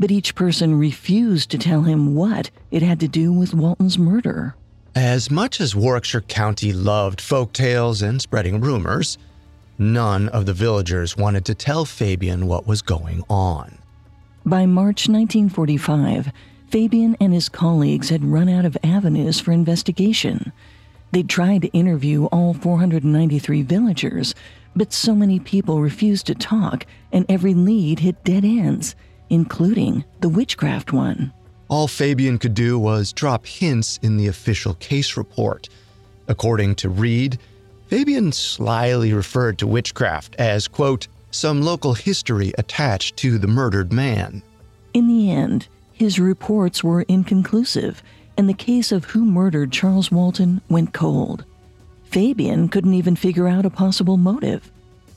but 0.00 0.10
each 0.10 0.34
person 0.34 0.76
refused 0.76 1.50
to 1.50 1.58
tell 1.58 1.82
him 1.82 2.16
what 2.16 2.50
it 2.72 2.82
had 2.82 2.98
to 2.98 3.06
do 3.06 3.32
with 3.32 3.54
Walton's 3.54 3.98
murder. 3.98 4.56
As 4.96 5.30
much 5.30 5.60
as 5.60 5.76
Warwickshire 5.76 6.22
County 6.22 6.72
loved 6.72 7.20
folk 7.20 7.52
tales 7.52 8.02
and 8.02 8.20
spreading 8.20 8.60
rumors, 8.60 9.16
None 9.78 10.28
of 10.28 10.46
the 10.46 10.52
villagers 10.52 11.16
wanted 11.16 11.44
to 11.46 11.54
tell 11.54 11.84
Fabian 11.84 12.46
what 12.46 12.66
was 12.66 12.82
going 12.82 13.24
on. 13.28 13.78
By 14.44 14.66
March 14.66 15.08
1945, 15.08 16.30
Fabian 16.68 17.16
and 17.20 17.32
his 17.32 17.48
colleagues 17.48 18.08
had 18.08 18.24
run 18.24 18.48
out 18.48 18.64
of 18.64 18.76
avenues 18.84 19.40
for 19.40 19.50
investigation. 19.50 20.52
They'd 21.10 21.28
tried 21.28 21.62
to 21.62 21.68
interview 21.68 22.26
all 22.26 22.54
493 22.54 23.62
villagers, 23.62 24.34
but 24.74 24.92
so 24.92 25.14
many 25.14 25.38
people 25.38 25.80
refused 25.80 26.26
to 26.26 26.34
talk, 26.34 26.86
and 27.12 27.26
every 27.28 27.54
lead 27.54 27.98
hit 27.98 28.22
dead 28.24 28.44
ends, 28.44 28.94
including 29.30 30.04
the 30.20 30.28
witchcraft 30.28 30.92
one. 30.92 31.32
All 31.68 31.88
Fabian 31.88 32.38
could 32.38 32.54
do 32.54 32.78
was 32.78 33.12
drop 33.12 33.46
hints 33.46 33.98
in 34.02 34.16
the 34.16 34.26
official 34.26 34.74
case 34.74 35.16
report. 35.16 35.68
According 36.28 36.74
to 36.76 36.88
Read, 36.88 37.38
Fabian 37.86 38.32
slyly 38.32 39.12
referred 39.12 39.58
to 39.58 39.66
witchcraft 39.66 40.34
as, 40.36 40.68
quote, 40.68 41.08
some 41.30 41.62
local 41.62 41.94
history 41.94 42.52
attached 42.58 43.16
to 43.18 43.38
the 43.38 43.46
murdered 43.46 43.92
man. 43.92 44.42
In 44.92 45.08
the 45.08 45.30
end, 45.30 45.68
his 45.92 46.18
reports 46.18 46.84
were 46.84 47.02
inconclusive, 47.02 48.02
and 48.36 48.48
the 48.48 48.54
case 48.54 48.92
of 48.92 49.04
who 49.06 49.24
murdered 49.24 49.72
Charles 49.72 50.10
Walton 50.10 50.60
went 50.68 50.92
cold. 50.92 51.44
Fabian 52.12 52.68
couldn't 52.68 52.92
even 52.92 53.16
figure 53.16 53.48
out 53.48 53.64
a 53.64 53.70
possible 53.70 54.18
motive. 54.18 54.70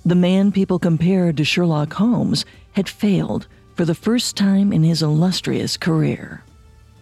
The 0.06 0.16
man 0.16 0.54
people 0.54 0.80
compared 0.80 1.36
to 1.36 1.44
Sherlock 1.44 1.92
Holmes 1.92 2.46
had 2.72 2.88
failed 2.88 3.48
for 3.76 3.84
the 3.84 3.94
first 3.94 4.38
time 4.38 4.72
in 4.72 4.82
his 4.82 5.04
illustrious 5.04 5.76
career. 5.76 6.42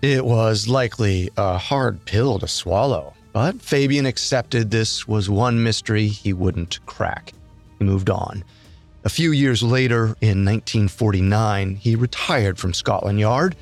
It 0.01 0.25
was 0.25 0.67
likely 0.67 1.29
a 1.37 1.59
hard 1.59 2.03
pill 2.05 2.39
to 2.39 2.47
swallow. 2.47 3.13
But 3.33 3.61
Fabian 3.61 4.07
accepted 4.07 4.71
this 4.71 5.07
was 5.07 5.29
one 5.29 5.63
mystery 5.63 6.07
he 6.07 6.33
wouldn't 6.33 6.83
crack. 6.87 7.31
He 7.77 7.85
moved 7.85 8.09
on. 8.09 8.43
A 9.03 9.09
few 9.09 9.31
years 9.31 9.61
later, 9.61 10.15
in 10.21 10.43
1949, 10.43 11.75
he 11.75 11.95
retired 11.95 12.57
from 12.57 12.73
Scotland 12.73 13.19
Yard, 13.19 13.55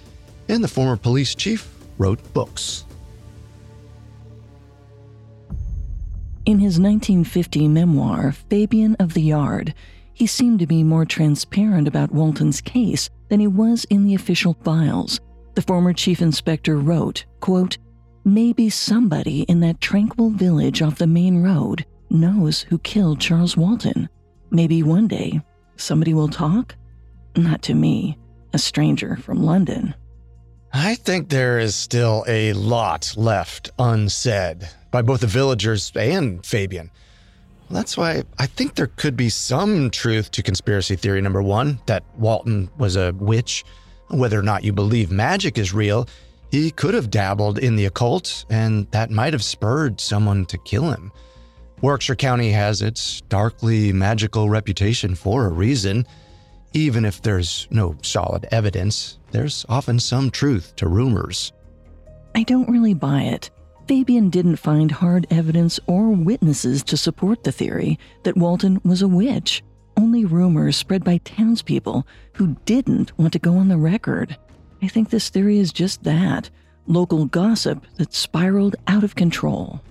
and 0.47 0.63
the 0.63 0.69
former 0.69 0.95
police 0.95 1.35
chief 1.35 1.73
wrote 1.97 2.33
books. 2.33 2.85
In 6.51 6.60
his 6.60 6.81
1950 6.81 7.70
memoir, 7.70 8.34
Fabian 8.34 8.98
of 9.00 9.13
the 9.13 9.22
Yard, 9.22 9.74
he 10.12 10.27
seemed 10.27 10.60
to 10.60 10.67
be 10.67 10.84
more 10.84 11.05
transparent 11.05 11.88
about 11.88 12.12
Walton's 12.12 12.60
case 12.60 13.10
than 13.29 13.39
he 13.39 13.48
was 13.48 13.86
in 13.86 14.03
the 14.03 14.15
official 14.15 14.58
files. 14.62 15.22
The 15.55 15.62
former 15.62 15.93
chief 15.93 16.22
inspector 16.22 16.77
wrote, 16.77 17.24
quote, 17.39 17.77
Maybe 18.25 18.70
somebody 18.70 19.43
in 19.43 19.62
that 19.62 19.79
tranquil 19.79 20.29
village 20.29 20.81
off 20.81 20.98
the 20.98 21.08
main 21.08 21.41
road 21.41 21.86
knows 22.10 22.63
who 22.63 22.79
killed 22.79 23.22
Charles 23.22 23.55
Walton. 23.55 24.10
Maybe 24.50 24.84
one 24.84 25.08
day 25.08 25.39
somebody 25.77 26.13
will 26.13 26.27
talk? 26.27 26.75
Not 27.38 27.62
to 27.62 27.74
me, 27.74 28.17
a 28.51 28.60
stranger 28.60 29.15
from 29.15 29.41
London. 29.41 29.96
I 30.74 30.96
think 30.96 31.29
there 31.29 31.60
is 31.60 31.75
still 31.75 32.25
a 32.27 32.51
lot 32.51 33.13
left 33.15 33.70
unsaid 33.79 34.67
by 34.91 35.01
both 35.01 35.21
the 35.21 35.27
villagers 35.27 35.91
and 35.95 36.45
Fabian. 36.45 36.91
That's 37.69 37.98
why 37.98 38.24
I 38.38 38.48
think 38.48 38.75
there 38.75 38.88
could 38.88 39.15
be 39.15 39.29
some 39.29 39.89
truth 39.89 40.31
to 40.31 40.43
conspiracy 40.43 40.95
theory 40.98 41.21
number 41.21 41.41
one 41.41 41.79
that 41.86 42.03
Walton 42.17 42.69
was 42.77 42.98
a 42.98 43.13
witch. 43.13 43.63
Whether 44.10 44.38
or 44.38 44.43
not 44.43 44.65
you 44.65 44.74
believe 44.74 45.10
magic 45.10 45.57
is 45.57 45.74
real 45.74 46.07
he 46.51 46.69
could 46.69 46.93
have 46.93 47.10
dabbled 47.10 47.57
in 47.57 47.77
the 47.77 47.86
occult, 47.86 48.45
and 48.50 48.86
that 48.91 49.10
might 49.10 49.31
have 49.31 49.43
spurred 49.43 50.01
someone 50.01 50.45
to 50.48 50.57
kill 50.57 50.91
him. 50.91 51.12
Warwickshire 51.79 52.17
County 52.17 52.51
has 52.51 52.81
its 52.81 53.21
darkly 53.21 53.93
magical 53.93 54.50
reputation 54.50 55.15
for 55.15 55.45
a 55.45 55.50
reason. 55.50 56.05
Even 56.74 57.05
if 57.05 57.21
there's 57.21 57.67
no 57.71 57.95
solid 58.01 58.48
evidence, 58.51 59.17
there's 59.31 59.65
often 59.69 59.98
some 59.98 60.29
truth 60.29 60.75
to 60.75 60.88
rumors. 60.88 61.53
I 62.36 62.43
don't 62.43 62.69
really 62.69 62.93
buy 62.93 63.24
it. 63.24 63.50
Fabian 63.91 64.29
didn't 64.29 64.55
find 64.55 64.89
hard 64.89 65.27
evidence 65.29 65.77
or 65.86 66.12
witnesses 66.12 66.81
to 66.81 66.95
support 66.95 67.43
the 67.43 67.51
theory 67.51 68.00
that 68.24 68.38
Walton 68.38 68.79
was 68.86 69.01
a 69.01 69.07
witch, 69.10 69.62
only 69.98 70.24
rumors 70.24 70.77
spread 70.77 71.03
by 71.03 71.17
townspeople 71.25 72.07
who 72.36 72.55
didn't 72.63 73.12
want 73.19 73.33
to 73.33 73.39
go 73.39 73.57
on 73.57 73.67
the 73.67 73.75
record. 73.75 74.38
I 74.81 74.88
think 74.88 75.10
this 75.10 75.27
theory 75.27 75.60
is 75.60 75.74
just 75.74 76.03
that 76.03 76.50
local 76.88 77.25
gossip 77.25 77.86
that 77.98 78.13
spiraled 78.13 78.77
out 78.88 79.03
of 79.03 79.15
control. 79.15 79.81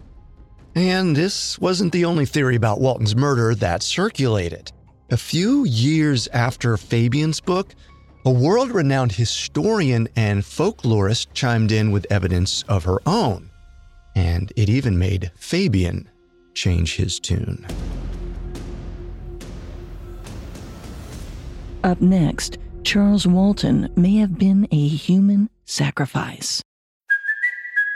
And 0.75 1.15
this 1.15 1.59
wasn't 1.59 1.93
the 1.93 2.07
only 2.07 2.25
theory 2.25 2.57
about 2.57 2.81
Walton's 2.81 3.15
murder 3.15 3.55
that 3.57 3.83
circulated. 3.83 4.73
A 5.11 5.19
few 5.19 5.67
years 5.67 6.27
after 6.29 6.79
Fabian's 6.79 7.43
book, 7.43 7.75
a 8.25 8.31
world 8.31 8.71
renowned 8.71 9.13
historian 9.13 10.09
and 10.17 10.41
folklorist 10.41 11.35
chimed 11.35 11.71
in 11.71 11.91
with 11.91 12.07
evidence 12.09 12.63
of 12.67 12.85
her 12.85 13.01
own. 13.05 13.50
And 14.15 14.53
it 14.57 14.69
even 14.69 14.99
made 14.99 15.31
Fabian 15.37 16.09
change 16.55 16.97
his 16.97 17.19
tune. 17.19 17.67
Up 21.83 22.01
next, 22.01 22.59
Charles 22.85 23.27
Walton 23.27 23.91
may 23.97 24.17
have 24.17 24.39
been 24.39 24.69
a 24.71 24.89
human 24.89 25.49
sacrifice. 25.65 26.63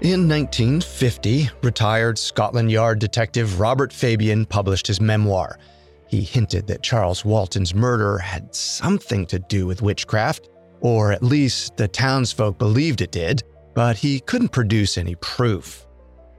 In 0.00 0.28
1950, 0.28 1.50
retired 1.64 2.20
Scotland 2.20 2.70
Yard 2.70 3.00
detective 3.00 3.58
Robert 3.58 3.92
Fabian 3.92 4.46
published 4.46 4.86
his 4.86 5.00
memoir. 5.00 5.58
He 6.06 6.20
hinted 6.20 6.68
that 6.68 6.84
Charles 6.84 7.24
Walton's 7.24 7.74
murder 7.74 8.16
had 8.16 8.54
something 8.54 9.26
to 9.26 9.40
do 9.40 9.66
with 9.66 9.82
witchcraft, 9.82 10.50
or 10.80 11.10
at 11.10 11.24
least 11.24 11.76
the 11.76 11.88
townsfolk 11.88 12.58
believed 12.58 13.00
it 13.00 13.10
did, 13.10 13.42
but 13.74 13.96
he 13.96 14.20
couldn't 14.20 14.50
produce 14.50 14.98
any 14.98 15.16
proof. 15.16 15.84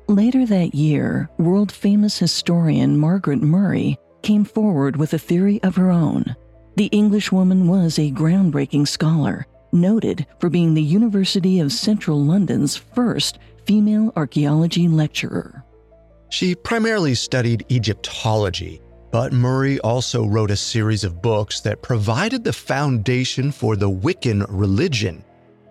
Later 0.07 0.45
that 0.45 0.73
year, 0.73 1.29
world 1.37 1.69
famous 1.69 2.17
historian 2.17 2.97
Margaret 2.97 3.41
Murray 3.41 3.97
came 4.23 4.45
forward 4.45 4.95
with 4.95 5.13
a 5.13 5.19
theory 5.19 5.61
of 5.63 5.75
her 5.75 5.91
own. 5.91 6.33
The 6.77 6.87
Englishwoman 6.87 7.67
was 7.67 7.99
a 7.99 8.09
groundbreaking 8.11 8.87
scholar, 8.87 9.45
noted 9.73 10.25
for 10.39 10.49
being 10.49 10.73
the 10.73 10.81
University 10.81 11.59
of 11.59 11.73
Central 11.73 12.23
London's 12.23 12.77
first 12.77 13.37
female 13.69 14.11
archaeology 14.15 14.87
lecturer. 14.87 15.63
She 16.29 16.55
primarily 16.55 17.13
studied 17.13 17.67
Egyptology, 17.69 18.81
but 19.11 19.31
Murray 19.31 19.79
also 19.81 20.25
wrote 20.25 20.49
a 20.49 20.55
series 20.55 21.03
of 21.03 21.21
books 21.21 21.59
that 21.61 21.83
provided 21.83 22.43
the 22.43 22.51
foundation 22.51 23.51
for 23.51 23.75
the 23.75 23.87
Wiccan 23.87 24.43
religion. 24.49 25.23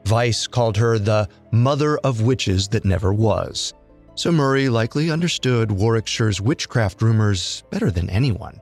Vice 0.04 0.46
called 0.46 0.76
her 0.76 0.96
the 1.00 1.28
mother 1.50 1.98
of 2.04 2.22
witches 2.22 2.68
that 2.68 2.84
never 2.84 3.12
was. 3.12 3.74
So 4.14 4.30
Murray 4.30 4.68
likely 4.68 5.10
understood 5.10 5.68
Warwickshire's 5.68 6.40
witchcraft 6.40 7.02
rumors 7.02 7.64
better 7.70 7.90
than 7.90 8.08
anyone. 8.10 8.60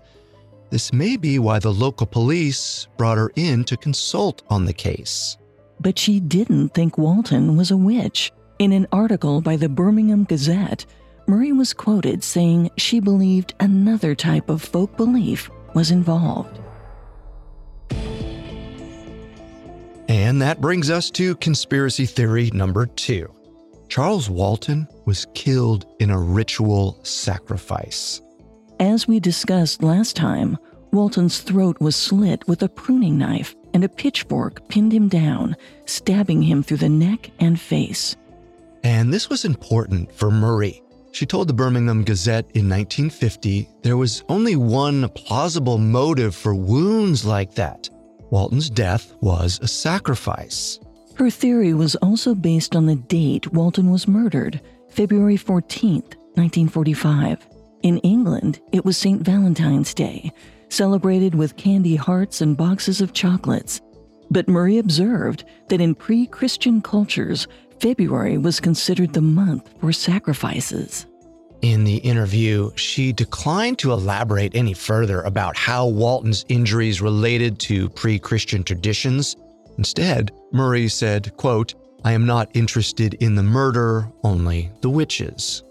This 0.70 0.94
may 0.94 1.18
be 1.18 1.38
why 1.38 1.58
the 1.58 1.74
local 1.74 2.06
police 2.06 2.88
brought 2.96 3.18
her 3.18 3.30
in 3.36 3.64
to 3.64 3.76
consult 3.76 4.44
on 4.48 4.64
the 4.64 4.72
case. 4.72 5.36
But 5.78 5.98
she 5.98 6.20
didn't 6.20 6.70
think 6.70 6.96
Walton 6.96 7.58
was 7.58 7.70
a 7.70 7.76
witch. 7.76 8.32
In 8.58 8.72
an 8.72 8.86
article 8.90 9.42
by 9.42 9.56
the 9.56 9.68
Birmingham 9.68 10.24
Gazette, 10.24 10.86
Murray 11.26 11.52
was 11.52 11.74
quoted 11.74 12.24
saying 12.24 12.70
she 12.78 13.00
believed 13.00 13.54
another 13.60 14.14
type 14.14 14.48
of 14.48 14.62
folk 14.62 14.96
belief 14.96 15.50
was 15.74 15.90
involved. 15.90 16.58
And 20.08 20.40
that 20.40 20.62
brings 20.62 20.88
us 20.88 21.10
to 21.10 21.36
conspiracy 21.36 22.06
theory 22.06 22.50
number 22.54 22.86
two 22.86 23.30
Charles 23.88 24.30
Walton 24.30 24.88
was 25.04 25.26
killed 25.34 25.84
in 26.00 26.10
a 26.10 26.18
ritual 26.18 26.98
sacrifice. 27.02 28.22
As 28.80 29.06
we 29.06 29.20
discussed 29.20 29.82
last 29.82 30.16
time, 30.16 30.56
Walton's 30.92 31.40
throat 31.40 31.78
was 31.78 31.94
slit 31.94 32.46
with 32.48 32.62
a 32.62 32.70
pruning 32.70 33.18
knife, 33.18 33.54
and 33.74 33.84
a 33.84 33.88
pitchfork 33.88 34.66
pinned 34.68 34.92
him 34.92 35.08
down, 35.08 35.56
stabbing 35.84 36.40
him 36.40 36.62
through 36.62 36.78
the 36.78 36.88
neck 36.88 37.30
and 37.38 37.60
face. 37.60 38.16
And 38.86 39.12
this 39.12 39.28
was 39.28 39.44
important 39.44 40.14
for 40.14 40.30
Murray. 40.30 40.80
She 41.10 41.26
told 41.26 41.48
the 41.48 41.52
Birmingham 41.52 42.04
Gazette 42.04 42.44
in 42.54 42.68
1950 42.68 43.68
there 43.82 43.96
was 43.96 44.22
only 44.28 44.54
one 44.54 45.08
plausible 45.08 45.76
motive 45.76 46.36
for 46.36 46.54
wounds 46.54 47.24
like 47.24 47.52
that. 47.56 47.90
Walton's 48.30 48.70
death 48.70 49.12
was 49.20 49.58
a 49.60 49.66
sacrifice. 49.66 50.78
Her 51.16 51.30
theory 51.30 51.74
was 51.74 51.96
also 51.96 52.32
based 52.32 52.76
on 52.76 52.86
the 52.86 52.94
date 52.94 53.52
Walton 53.52 53.90
was 53.90 54.06
murdered, 54.06 54.60
February 54.88 55.36
14, 55.36 56.02
1945. 56.34 57.44
In 57.82 57.98
England, 57.98 58.60
it 58.70 58.84
was 58.84 58.96
St. 58.96 59.20
Valentine's 59.20 59.94
Day, 59.94 60.30
celebrated 60.68 61.34
with 61.34 61.56
candy 61.56 61.96
hearts 61.96 62.40
and 62.40 62.56
boxes 62.56 63.00
of 63.00 63.12
chocolates. 63.12 63.80
But 64.30 64.48
Murray 64.48 64.78
observed 64.78 65.44
that 65.70 65.80
in 65.80 65.94
pre 65.96 66.26
Christian 66.26 66.80
cultures, 66.80 67.48
February 67.80 68.38
was 68.38 68.60
considered 68.60 69.12
the 69.12 69.20
month 69.20 69.68
for 69.80 69.92
sacrifices. 69.92 71.06
In 71.62 71.84
the 71.84 71.96
interview, 71.96 72.70
she 72.76 73.12
declined 73.12 73.78
to 73.78 73.92
elaborate 73.92 74.54
any 74.54 74.74
further 74.74 75.22
about 75.22 75.56
how 75.56 75.86
Walton's 75.86 76.44
injuries 76.48 77.00
related 77.00 77.58
to 77.60 77.88
pre-Christian 77.90 78.62
traditions. 78.62 79.36
Instead, 79.78 80.32
Murray 80.52 80.88
said, 80.88 81.36
quote, 81.36 81.74
I 82.04 82.12
am 82.12 82.26
not 82.26 82.50
interested 82.54 83.14
in 83.14 83.34
the 83.34 83.42
murder, 83.42 84.08
only 84.22 84.70
the 84.80 84.90
witches. 84.90 85.62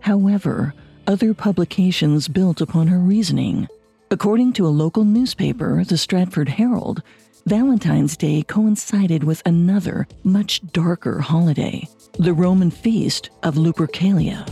However, 0.00 0.74
other 1.06 1.34
publications 1.34 2.28
built 2.28 2.60
upon 2.60 2.86
her 2.86 2.98
reasoning. 2.98 3.66
According 4.10 4.52
to 4.54 4.66
a 4.66 4.68
local 4.68 5.04
newspaper, 5.04 5.84
the 5.84 5.98
Stratford 5.98 6.48
Herald, 6.48 7.02
Valentine's 7.46 8.16
Day 8.16 8.42
coincided 8.42 9.24
with 9.24 9.42
another, 9.46 10.06
much 10.24 10.60
darker 10.72 11.20
holiday, 11.20 11.88
the 12.18 12.34
Roman 12.34 12.70
feast 12.70 13.30
of 13.42 13.54
Lupercalia. 13.54 14.46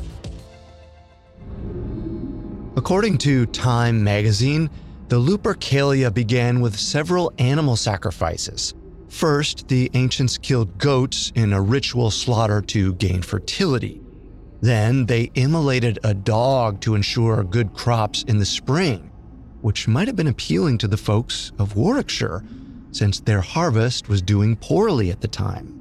According 2.76 3.18
to 3.18 3.46
Time 3.46 4.02
magazine, 4.02 4.70
the 5.08 5.18
Lupercalia 5.18 6.12
began 6.12 6.60
with 6.60 6.78
several 6.78 7.32
animal 7.38 7.76
sacrifices. 7.76 8.74
First, 9.08 9.68
the 9.68 9.90
ancients 9.94 10.38
killed 10.38 10.78
goats 10.78 11.32
in 11.34 11.52
a 11.52 11.60
ritual 11.60 12.10
slaughter 12.10 12.62
to 12.62 12.94
gain 12.94 13.22
fertility. 13.22 14.00
Then, 14.60 15.06
they 15.06 15.30
immolated 15.34 15.98
a 16.04 16.14
dog 16.14 16.80
to 16.82 16.94
ensure 16.94 17.44
good 17.44 17.74
crops 17.74 18.22
in 18.24 18.38
the 18.38 18.46
spring, 18.46 19.10
which 19.60 19.88
might 19.88 20.08
have 20.08 20.16
been 20.16 20.26
appealing 20.26 20.78
to 20.78 20.88
the 20.88 20.96
folks 20.96 21.52
of 21.58 21.76
Warwickshire 21.76 22.44
since 22.90 23.20
their 23.20 23.40
harvest 23.40 24.08
was 24.08 24.22
doing 24.22 24.56
poorly 24.56 25.10
at 25.10 25.20
the 25.20 25.28
time. 25.28 25.74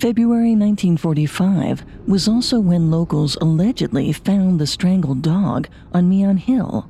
February 0.00 0.56
1945 0.56 1.84
was 2.06 2.26
also 2.26 2.58
when 2.58 2.90
locals 2.90 3.36
allegedly 3.36 4.12
found 4.12 4.58
the 4.58 4.66
strangled 4.66 5.20
dog 5.20 5.68
on 5.92 6.08
Meon 6.08 6.38
Hill. 6.38 6.88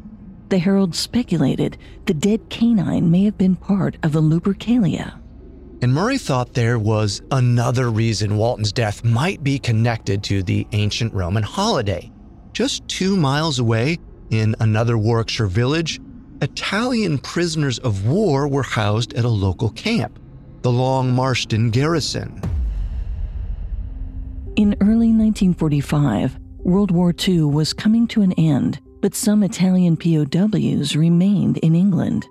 The 0.49 0.59
Herald 0.59 0.95
speculated 0.95 1.77
the 2.07 2.15
dead 2.15 2.49
canine 2.51 3.11
may 3.11 3.25
have 3.25 3.37
been 3.37 3.57
part 3.57 3.97
of 4.03 4.13
the 4.13 4.21
Lupercalia. 4.21 5.21
And 5.83 5.95
Murray 5.95 6.19
thought 6.19 6.55
there 6.55 6.79
was 6.79 7.23
another 7.31 7.91
reason 7.91 8.37
Walton's 8.37 8.73
death 8.73 9.03
might 9.03 9.43
be 9.43 9.59
connected 9.59 10.23
to 10.25 10.43
the 10.43 10.67
ancient 10.73 11.13
Roman 11.15 11.43
holiday. 11.43 12.13
Just 12.53 12.87
two 12.87 13.17
miles 13.17 13.59
away, 13.59 13.99
in 14.31 14.55
another 14.61 14.97
Warwickshire 14.97 15.47
village, 15.47 16.01
Italian 16.43 17.19
prisoners 17.19 17.79
of 17.81 18.07
war 18.07 18.49
were 18.49 18.63
housed 18.63 19.13
at 19.15 19.25
a 19.25 19.29
local 19.29 19.71
camp, 19.71 20.19
the 20.63 20.73
Long 20.73 21.13
Marston 21.13 21.71
Garrison. 21.71 22.41
In 24.57 24.75
early 24.81 25.13
1945, 25.13 26.39
World 26.59 26.91
War 26.91 27.15
II 27.17 27.43
was 27.43 27.73
coming 27.73 28.07
to 28.09 28.23
an 28.23 28.33
end, 28.33 28.81
but 29.03 29.15
some 29.15 29.43
Italian 29.43 29.97
POWs 29.97 30.97
remained 30.97 31.59
in 31.59 31.75
England. 31.75 32.27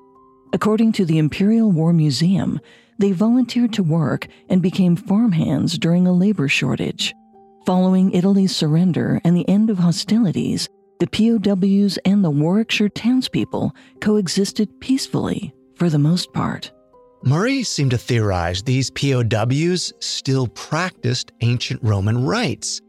According 0.54 0.92
to 0.94 1.06
the 1.06 1.20
Imperial 1.20 1.72
War 1.72 1.94
Museum, 1.94 2.60
they 2.98 3.12
volunteered 3.12 3.74
to 3.74 3.84
work 3.84 4.28
and 4.50 4.62
became 4.62 4.96
farmhands 4.96 5.78
during 5.78 6.08
a 6.08 6.12
labor 6.12 6.48
shortage. 6.48 7.14
Following 7.66 8.12
Italy's 8.12 8.56
surrender 8.56 9.22
and 9.24 9.36
the 9.36 9.48
end 9.48 9.70
of 9.70 9.78
hostilities, 9.78 10.68
the 11.00 11.08
POWs 11.08 11.98
and 12.04 12.24
the 12.24 12.30
Warwickshire 12.30 12.90
townspeople 12.90 13.74
coexisted 14.02 14.80
peacefully 14.82 15.54
for 15.76 15.90
the 15.90 15.98
most 16.00 16.34
part. 16.34 16.72
Murray 17.24 17.64
seemed 17.64 17.92
to 17.92 17.98
theorize 17.98 18.64
these 18.64 18.90
POWs 18.92 19.94
still 20.00 20.48
practiced 20.48 21.32
ancient 21.42 21.82
Roman 21.84 22.26
rites. 22.26 22.82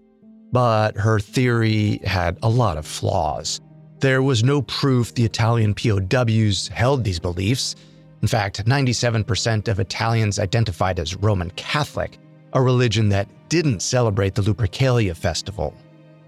But 0.52 0.96
her 0.96 1.20
theory 1.20 2.00
had 2.04 2.38
a 2.42 2.48
lot 2.48 2.78
of 2.78 2.86
flaws. 2.86 3.60
There 4.00 4.22
was 4.22 4.42
no 4.42 4.62
proof 4.62 5.14
the 5.14 5.24
Italian 5.24 5.74
POWs 5.74 6.68
held 6.68 7.04
these 7.04 7.20
beliefs. 7.20 7.76
In 8.22 8.28
fact, 8.28 8.64
97% 8.64 9.68
of 9.68 9.78
Italians 9.78 10.38
identified 10.38 10.98
as 10.98 11.16
Roman 11.16 11.50
Catholic, 11.52 12.18
a 12.52 12.60
religion 12.60 13.08
that 13.10 13.28
didn't 13.48 13.80
celebrate 13.80 14.34
the 14.34 14.42
Lupercalia 14.42 15.16
festival. 15.16 15.74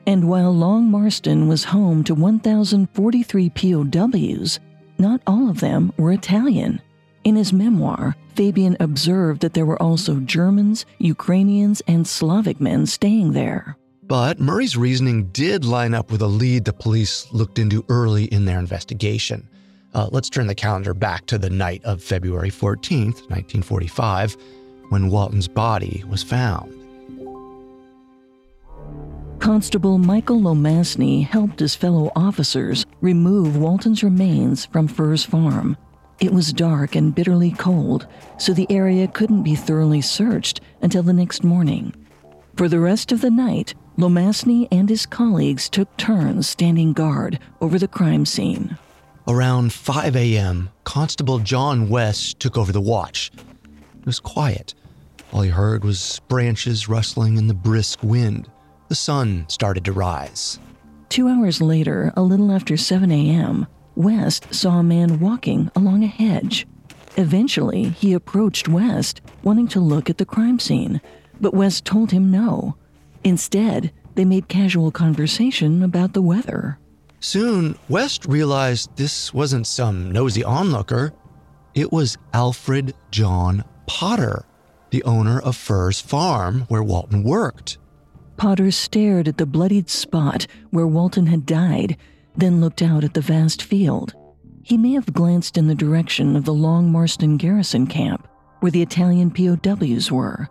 And 0.06 0.28
while 0.28 0.52
Long 0.52 0.90
Marston 0.90 1.46
was 1.46 1.64
home 1.64 2.02
to 2.04 2.14
1,043 2.14 3.50
POWs, 3.50 4.60
not 4.98 5.20
all 5.26 5.48
of 5.48 5.60
them 5.60 5.92
were 5.96 6.12
Italian. 6.12 6.80
In 7.24 7.36
his 7.36 7.52
memoir, 7.52 8.16
Fabian 8.34 8.76
observed 8.80 9.42
that 9.42 9.54
there 9.54 9.66
were 9.66 9.80
also 9.80 10.20
Germans, 10.20 10.86
Ukrainians, 10.98 11.82
and 11.86 12.06
Slavic 12.06 12.60
men 12.60 12.86
staying 12.86 13.32
there. 13.32 13.76
But 14.02 14.40
Murray's 14.40 14.76
reasoning 14.76 15.26
did 15.28 15.64
line 15.64 15.94
up 15.94 16.10
with 16.10 16.22
a 16.22 16.26
lead 16.26 16.64
the 16.64 16.72
police 16.72 17.32
looked 17.32 17.58
into 17.58 17.84
early 17.88 18.24
in 18.24 18.44
their 18.44 18.58
investigation. 18.58 19.48
Uh, 19.94 20.08
let's 20.10 20.28
turn 20.28 20.48
the 20.48 20.54
calendar 20.54 20.94
back 20.94 21.26
to 21.26 21.38
the 21.38 21.50
night 21.50 21.84
of 21.84 22.02
February 22.02 22.50
14th, 22.50 23.28
1945, 23.30 24.36
when 24.88 25.10
Walton's 25.10 25.48
body 25.48 26.02
was 26.08 26.22
found. 26.22 26.81
Constable 29.42 29.98
Michael 29.98 30.40
Lomasney 30.40 31.26
helped 31.26 31.58
his 31.58 31.74
fellow 31.74 32.12
officers 32.14 32.86
remove 33.00 33.56
Walton's 33.56 34.04
remains 34.04 34.66
from 34.66 34.86
Firs 34.86 35.24
Farm. 35.24 35.76
It 36.20 36.32
was 36.32 36.52
dark 36.52 36.94
and 36.94 37.12
bitterly 37.12 37.50
cold, 37.50 38.06
so 38.38 38.52
the 38.52 38.70
area 38.70 39.08
couldn't 39.08 39.42
be 39.42 39.56
thoroughly 39.56 40.00
searched 40.00 40.60
until 40.80 41.02
the 41.02 41.12
next 41.12 41.42
morning. 41.42 41.92
For 42.54 42.68
the 42.68 42.78
rest 42.78 43.10
of 43.10 43.20
the 43.20 43.32
night, 43.32 43.74
Lomasney 43.98 44.68
and 44.70 44.88
his 44.88 45.06
colleagues 45.06 45.68
took 45.68 45.96
turns 45.96 46.46
standing 46.46 46.92
guard 46.92 47.40
over 47.60 47.80
the 47.80 47.88
crime 47.88 48.24
scene. 48.24 48.78
Around 49.26 49.72
5 49.72 50.14
a.m., 50.14 50.70
Constable 50.84 51.40
John 51.40 51.88
West 51.88 52.38
took 52.38 52.56
over 52.56 52.70
the 52.70 52.80
watch. 52.80 53.32
It 53.98 54.06
was 54.06 54.20
quiet. 54.20 54.74
All 55.32 55.42
he 55.42 55.50
heard 55.50 55.82
was 55.82 56.20
branches 56.28 56.88
rustling 56.88 57.38
in 57.38 57.48
the 57.48 57.54
brisk 57.54 58.04
wind. 58.04 58.48
The 58.92 58.96
sun 58.96 59.46
started 59.48 59.86
to 59.86 59.92
rise. 59.92 60.60
Two 61.08 61.26
hours 61.26 61.62
later, 61.62 62.12
a 62.14 62.22
little 62.22 62.52
after 62.52 62.76
7 62.76 63.10
a.m., 63.10 63.66
West 63.94 64.52
saw 64.52 64.80
a 64.80 64.82
man 64.82 65.18
walking 65.18 65.70
along 65.74 66.04
a 66.04 66.08
hedge. 66.08 66.66
Eventually, 67.16 67.88
he 67.88 68.12
approached 68.12 68.68
West, 68.68 69.22
wanting 69.42 69.66
to 69.68 69.80
look 69.80 70.10
at 70.10 70.18
the 70.18 70.26
crime 70.26 70.58
scene, 70.58 71.00
but 71.40 71.54
West 71.54 71.86
told 71.86 72.10
him 72.10 72.30
no. 72.30 72.76
Instead, 73.24 73.94
they 74.14 74.26
made 74.26 74.48
casual 74.48 74.90
conversation 74.90 75.82
about 75.82 76.12
the 76.12 76.20
weather. 76.20 76.78
Soon, 77.18 77.78
West 77.88 78.26
realized 78.26 78.94
this 78.98 79.32
wasn't 79.32 79.66
some 79.66 80.10
nosy 80.10 80.44
onlooker. 80.44 81.14
It 81.74 81.90
was 81.90 82.18
Alfred 82.34 82.92
John 83.10 83.64
Potter, 83.86 84.44
the 84.90 85.02
owner 85.04 85.40
of 85.40 85.56
Firs 85.56 85.98
Farm, 85.98 86.66
where 86.68 86.82
Walton 86.82 87.22
worked. 87.22 87.78
Potter 88.36 88.70
stared 88.70 89.28
at 89.28 89.38
the 89.38 89.46
bloodied 89.46 89.88
spot 89.88 90.46
where 90.70 90.86
Walton 90.86 91.26
had 91.26 91.46
died, 91.46 91.96
then 92.36 92.60
looked 92.60 92.82
out 92.82 93.04
at 93.04 93.14
the 93.14 93.20
vast 93.20 93.62
field. 93.62 94.14
He 94.62 94.76
may 94.76 94.92
have 94.92 95.12
glanced 95.12 95.56
in 95.56 95.66
the 95.66 95.74
direction 95.74 96.36
of 96.36 96.44
the 96.44 96.54
Long 96.54 96.90
Marston 96.90 97.36
garrison 97.36 97.86
camp, 97.86 98.28
where 98.60 98.72
the 98.72 98.82
Italian 98.82 99.30
POWs 99.30 100.10
were, 100.10 100.48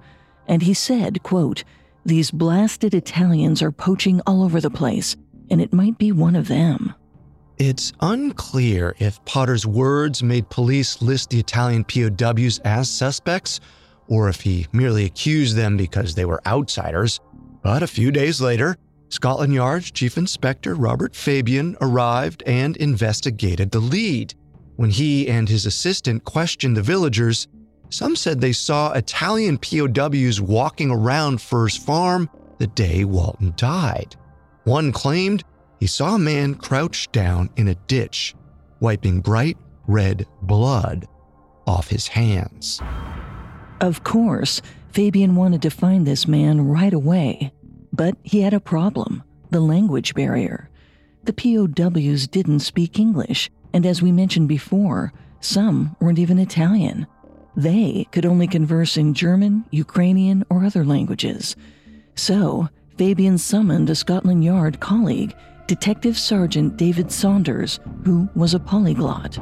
and 0.48 0.62
he 0.62 0.74
said, 0.74 1.24
quote, 1.24 1.64
These 2.06 2.32
blasted 2.32 2.94
Italians 2.94 3.62
are 3.62 3.72
poaching 3.72 4.22
all 4.26 4.44
over 4.44 4.60
the 4.60 4.70
place 4.70 5.16
and 5.52 5.62
it 5.62 5.74
might 5.74 5.98
be 6.00 6.12
one 6.12 6.36
of 6.36 6.48
them. 6.48 6.96
It's 7.58 7.92
unclear 8.00 8.96
if 8.98 9.24
Potter's 9.26 9.68
words 9.68 10.24
made 10.24 10.50
police 10.50 11.02
list 11.02 11.30
the 11.30 11.40
Italian 11.40 11.84
POWs 11.84 12.60
as 12.60 12.90
suspects, 12.90 13.60
or 14.08 14.30
if 14.30 14.42
he 14.42 14.66
merely 14.72 15.06
accused 15.06 15.56
them 15.56 15.78
because 15.78 16.16
they 16.16 16.26
were 16.26 16.42
outsiders. 16.48 17.20
But 17.64 17.84
a 17.84 17.88
few 17.88 18.12
days 18.12 18.42
later, 18.42 18.78
Scotland 19.10 19.54
Yard's 19.54 19.92
Chief 19.92 20.18
Inspector 20.18 20.74
Robert 20.74 21.16
Fabian 21.16 21.78
arrived 21.82 22.44
and 22.46 22.78
investigated 22.78 23.72
the 23.72 23.80
lead. 23.80 24.34
When 24.78 24.90
he 24.90 25.28
and 25.28 25.48
his 25.48 25.66
assistant 25.66 26.24
questioned 26.24 26.76
the 26.76 26.82
villagers, 26.82 27.48
some 27.90 28.16
said 28.16 28.40
they 28.40 28.54
saw 28.54 28.94
Italian 28.94 29.58
POWs 29.58 30.40
walking 30.40 30.90
around 30.90 31.42
Firs 31.42 31.76
Farm 31.76 32.30
the 32.58 32.68
day 32.68 33.04
Walton 33.04 33.54
died. 33.58 34.16
One 34.64 34.92
claimed 34.92 35.44
he 35.80 35.88
saw 35.88 36.16
a 36.16 36.20
man 36.20 36.56
crouched 36.56 37.12
down 37.12 37.50
in 37.58 37.68
a 37.68 37.76
ditch, 37.76 38.36
wiping 38.80 39.20
bright 39.20 39.58
red 39.88 40.26
blood 40.44 41.08
off 41.68 41.90
his 41.90 42.08
hands. 42.08 42.80
Of 43.82 44.04
course, 44.04 44.62
Fabian 44.92 45.36
wanted 45.36 45.62
to 45.62 45.70
find 45.70 46.06
this 46.06 46.28
man 46.28 46.68
right 46.68 46.94
away, 46.94 47.54
but 47.94 48.18
he 48.24 48.42
had 48.42 48.54
a 48.54 48.60
problem 48.60 49.24
the 49.50 49.62
language 49.62 50.14
barrier. 50.14 50.70
The 51.24 51.34
POWs 51.34 52.28
didn't 52.28 52.62
speak 52.62 52.98
English, 52.98 53.52
and 53.74 53.86
as 53.86 54.02
we 54.02 54.12
mentioned 54.12 54.48
before, 54.48 55.12
some 55.42 55.96
weren't 56.00 56.20
even 56.20 56.40
Italian. 56.40 57.06
They 57.56 58.08
could 58.12 58.26
only 58.26 58.48
converse 58.48 58.96
in 58.96 59.14
German, 59.14 59.66
Ukrainian, 59.72 60.46
or 60.50 60.64
other 60.64 60.86
languages. 60.86 61.56
So, 62.16 62.70
Fabian 62.98 63.38
summoned 63.38 63.90
a 63.90 63.96
Scotland 63.96 64.44
Yard 64.44 64.80
colleague, 64.80 65.36
Detective 65.68 66.18
Sergeant 66.18 66.78
David 66.78 67.12
Saunders, 67.12 67.80
who 68.06 68.30
was 68.36 68.54
a 68.54 68.60
polyglot. 68.60 69.38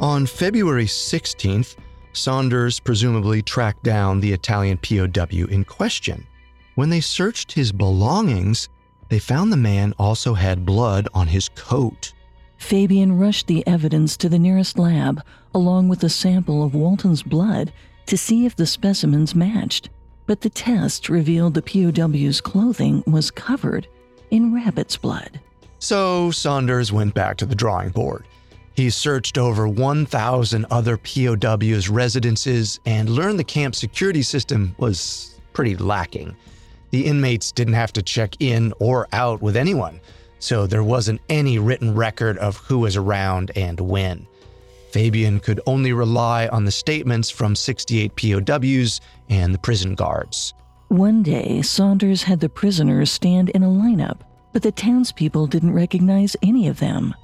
On 0.00 0.24
February 0.24 0.86
16th, 0.86 1.76
Saunders 2.14 2.80
presumably 2.80 3.42
tracked 3.42 3.82
down 3.82 4.18
the 4.18 4.32
Italian 4.32 4.78
POW 4.78 5.46
in 5.50 5.62
question. 5.62 6.26
When 6.74 6.88
they 6.88 7.02
searched 7.02 7.52
his 7.52 7.70
belongings, 7.70 8.70
they 9.10 9.18
found 9.18 9.52
the 9.52 9.58
man 9.58 9.92
also 9.98 10.32
had 10.32 10.64
blood 10.64 11.06
on 11.12 11.26
his 11.26 11.50
coat. 11.50 12.14
Fabian 12.56 13.18
rushed 13.18 13.46
the 13.46 13.66
evidence 13.66 14.16
to 14.16 14.30
the 14.30 14.38
nearest 14.38 14.78
lab, 14.78 15.22
along 15.54 15.88
with 15.88 16.02
a 16.02 16.08
sample 16.08 16.64
of 16.64 16.74
Walton's 16.74 17.22
blood 17.22 17.70
to 18.06 18.16
see 18.16 18.46
if 18.46 18.56
the 18.56 18.64
specimens 18.64 19.34
matched, 19.34 19.90
but 20.24 20.40
the 20.40 20.48
test 20.48 21.10
revealed 21.10 21.52
the 21.52 21.60
POW's 21.60 22.40
clothing 22.40 23.04
was 23.06 23.30
covered 23.30 23.86
in 24.30 24.54
rabbit's 24.54 24.96
blood. 24.96 25.40
So 25.78 26.30
Saunders 26.30 26.90
went 26.90 27.12
back 27.12 27.36
to 27.36 27.46
the 27.46 27.54
drawing 27.54 27.90
board. 27.90 28.24
He 28.80 28.88
searched 28.88 29.36
over 29.36 29.68
1,000 29.68 30.64
other 30.70 30.96
POWs' 30.96 31.90
residences 31.90 32.80
and 32.86 33.10
learned 33.10 33.38
the 33.38 33.44
camp 33.44 33.74
security 33.74 34.22
system 34.22 34.74
was 34.78 35.38
pretty 35.52 35.76
lacking. 35.76 36.34
The 36.88 37.04
inmates 37.04 37.52
didn't 37.52 37.74
have 37.74 37.92
to 37.92 38.02
check 38.02 38.36
in 38.40 38.72
or 38.78 39.06
out 39.12 39.42
with 39.42 39.54
anyone, 39.54 40.00
so 40.38 40.66
there 40.66 40.82
wasn't 40.82 41.20
any 41.28 41.58
written 41.58 41.94
record 41.94 42.38
of 42.38 42.56
who 42.56 42.78
was 42.78 42.96
around 42.96 43.50
and 43.54 43.78
when. 43.78 44.26
Fabian 44.92 45.40
could 45.40 45.60
only 45.66 45.92
rely 45.92 46.48
on 46.48 46.64
the 46.64 46.72
statements 46.72 47.28
from 47.28 47.54
68 47.54 48.16
POWs 48.16 49.02
and 49.28 49.52
the 49.52 49.58
prison 49.58 49.94
guards. 49.94 50.54
One 50.88 51.22
day, 51.22 51.60
Saunders 51.60 52.22
had 52.22 52.40
the 52.40 52.48
prisoners 52.48 53.10
stand 53.10 53.50
in 53.50 53.62
a 53.62 53.68
lineup, 53.68 54.20
but 54.54 54.62
the 54.62 54.72
townspeople 54.72 55.48
didn't 55.48 55.74
recognize 55.74 56.34
any 56.42 56.66
of 56.66 56.78
them. 56.78 57.14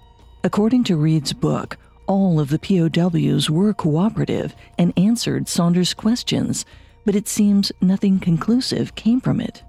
According 0.47 0.85
to 0.85 0.97
Read's 0.97 1.33
book, 1.33 1.77
all 2.07 2.39
of 2.39 2.51
the 2.51 2.61
POWs 2.61 3.51
were 3.51 3.75
cooperative 3.75 4.55
and 4.79 4.93
answered 4.97 5.49
Saunders' 5.49 5.93
questions, 5.93 6.65
but 7.05 7.17
it 7.17 7.27
seems 7.27 7.73
nothing 7.81 8.21
conclusive 8.21 8.95
came 8.95 9.21
from 9.21 9.41
it. 9.41 9.65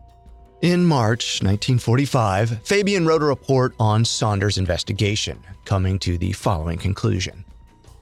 In 0.61 0.85
March 0.85 1.41
1945, 1.41 2.61
Fabian 2.61 3.07
wrote 3.07 3.23
a 3.23 3.25
report 3.25 3.73
on 3.79 4.05
Saunders' 4.05 4.59
investigation, 4.59 5.39
coming 5.65 5.97
to 5.97 6.15
the 6.15 6.33
following 6.33 6.77
conclusion. 6.77 7.43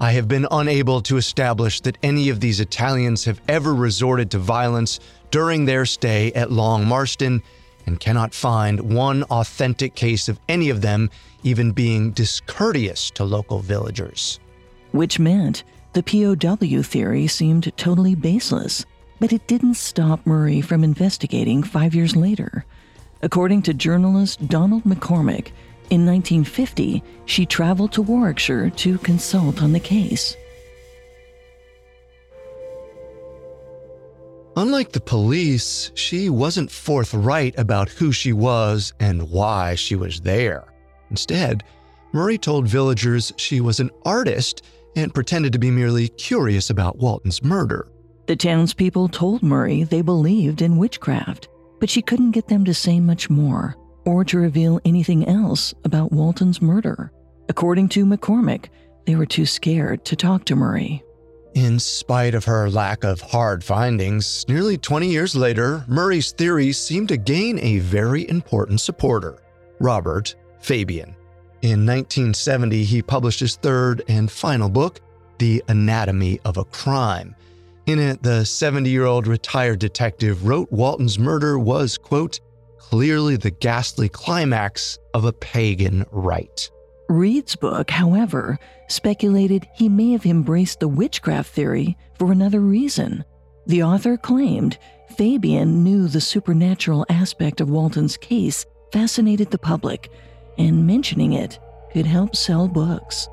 I 0.02 0.12
have 0.12 0.28
been 0.28 0.46
unable 0.52 1.00
to 1.04 1.16
establish 1.16 1.80
that 1.80 1.98
any 2.04 2.28
of 2.28 2.42
these 2.42 2.60
Italians 2.60 3.24
have 3.24 3.40
ever 3.48 3.74
resorted 3.74 4.32
to 4.32 4.38
violence 4.38 5.00
during 5.32 5.64
their 5.64 5.86
stay 5.86 6.34
at 6.34 6.52
Long 6.52 6.86
Marston 6.86 7.42
and 7.86 8.00
cannot 8.00 8.34
find 8.34 8.96
one 8.96 9.24
authentic 9.24 9.96
case 9.96 10.28
of 10.28 10.40
any 10.50 10.70
of 10.70 10.82
them 10.82 11.10
even 11.44 11.72
being 11.72 12.12
discourteous 12.12 13.12
to 13.12 13.24
local 13.24 13.60
villagers. 13.60 14.40
Which 14.92 15.20
meant 15.20 15.64
the 15.94 16.04
POW 16.04 16.82
theory 16.82 17.28
seemed 17.28 17.72
totally 17.78 18.16
baseless, 18.16 18.86
but 19.20 19.32
it 19.32 19.48
didn't 19.48 19.76
stop 19.76 20.26
Murray 20.26 20.62
from 20.62 20.84
investigating 20.84 21.64
five 21.64 21.96
years 21.96 22.16
later. 22.16 22.66
According 23.22 23.62
to 23.64 23.74
journalist 23.74 24.48
Donald 24.48 24.84
McCormick, 24.84 25.52
in 25.92 26.06
1950, 26.06 27.04
she 27.26 27.46
traveled 27.46 27.92
to 27.94 28.02
Warwickshire 28.02 28.72
to 28.72 28.98
consult 29.00 29.62
on 29.62 29.72
the 29.72 29.80
case. 29.80 30.36
Unlike 34.58 34.94
the 34.94 35.02
police, 35.02 35.92
she 35.96 36.30
wasn't 36.30 36.72
forthright 36.72 37.58
about 37.58 37.90
who 37.90 38.14
she 38.14 38.32
was 38.32 38.94
and 39.02 39.30
why 39.30 39.76
she 39.76 39.96
was 39.98 40.22
there. 40.22 40.64
Instead, 41.10 41.64
Murray 42.14 42.38
told 42.38 42.66
villagers 42.66 43.34
she 43.36 43.60
was 43.60 43.82
an 43.82 43.92
artist 44.06 44.64
and 44.96 45.14
pretended 45.14 45.52
to 45.52 45.60
be 45.60 45.70
merely 45.70 46.08
curious 46.08 46.70
about 46.70 47.00
Walton's 47.00 47.44
murder. 47.44 47.90
The 48.28 48.38
townspeople 48.38 49.10
told 49.10 49.44
Murray 49.44 49.84
they 49.84 50.02
believed 50.02 50.62
in 50.62 50.78
witchcraft, 50.78 51.50
but 51.82 51.90
she 51.90 52.02
couldn't 52.02 52.32
get 52.32 52.48
them 52.48 52.64
to 52.64 52.74
say 52.74 53.02
much 53.02 53.30
more 53.30 53.76
or 54.06 54.24
to 54.24 54.38
reveal 54.38 54.80
anything 54.86 55.28
else 55.28 55.74
about 55.84 56.14
Walton's 56.14 56.62
murder. 56.62 57.12
According 57.50 57.90
to 57.90 58.06
McCormick, 58.06 58.70
they 59.06 59.16
were 59.16 59.26
too 59.26 59.46
scared 59.46 60.06
to 60.06 60.16
talk 60.16 60.46
to 60.46 60.56
Murray. 60.56 61.04
In 61.56 61.80
spite 61.80 62.36
of 62.36 62.44
her 62.44 62.70
lack 62.70 63.06
of 63.06 63.22
hard 63.22 63.64
findings, 63.64 64.44
nearly 64.50 64.78
20 64.78 65.08
years 65.08 65.38
later, 65.38 65.86
Murray's 65.88 66.34
theories 66.34 66.78
seemed 66.78 67.08
to 67.08 67.16
gain 67.16 67.60
a 67.60 67.80
very 67.80 68.30
important 68.30 68.82
supporter 68.82 69.38
Robert 69.80 70.36
Fabian. 70.60 71.16
In 71.62 71.86
1970, 71.86 72.84
he 72.84 73.02
published 73.02 73.40
his 73.40 73.56
third 73.56 74.04
and 74.10 74.30
final 74.30 74.68
book, 74.68 75.00
The 75.38 75.64
Anatomy 75.70 76.42
of 76.44 76.58
a 76.58 76.66
Crime. 76.66 77.34
In 77.86 78.00
it, 78.00 78.22
the 78.22 78.44
70 78.44 78.90
year 78.90 79.06
old 79.06 79.26
retired 79.26 79.80
detective 79.80 80.46
wrote 80.46 80.70
Walton's 80.74 81.18
murder 81.18 81.58
was, 81.58 81.98
quote, 81.98 82.42
clearly 82.78 83.38
the 83.38 83.52
ghastly 83.52 84.10
climax 84.10 85.00
of 85.14 85.24
a 85.24 85.32
pagan 85.32 86.06
rite. 86.12 86.70
Read's 87.08 87.56
book, 87.56 87.92
however, 87.92 88.58
speculated 88.88 89.68
he 89.76 89.90
may 89.90 90.12
have 90.12 90.26
embraced 90.26 90.80
the 90.80 90.88
witchcraft 90.88 91.52
theory 91.52 91.98
for 92.18 92.32
another 92.32 92.60
reason. 92.60 93.24
The 93.68 93.84
author 93.84 94.18
claimed 94.18 94.78
Fabian 95.18 95.84
knew 95.84 96.08
the 96.08 96.22
supernatural 96.22 97.06
aspect 97.10 97.62
of 97.62 97.70
Walton's 97.70 98.18
case 98.18 98.66
fascinated 98.92 99.52
the 99.52 99.58
public, 99.58 100.10
and 100.58 100.88
mentioning 100.88 101.34
it 101.34 101.60
could 101.92 102.06
help 102.06 102.36
sell 102.36 102.68
books. 102.68 103.28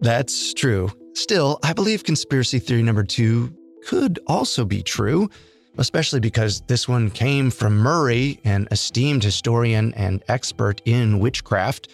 That's 0.00 0.52
true. 0.52 0.90
Still, 1.14 1.58
I 1.62 1.72
believe 1.72 2.04
conspiracy 2.04 2.58
theory 2.58 2.82
number 2.82 3.04
two 3.04 3.54
could 3.86 4.18
also 4.26 4.64
be 4.64 4.82
true 4.82 5.30
especially 5.78 6.20
because 6.20 6.60
this 6.62 6.88
one 6.88 7.10
came 7.10 7.50
from 7.50 7.76
Murray, 7.76 8.40
an 8.44 8.68
esteemed 8.70 9.24
historian 9.24 9.92
and 9.94 10.22
expert 10.28 10.80
in 10.84 11.18
witchcraft, 11.18 11.88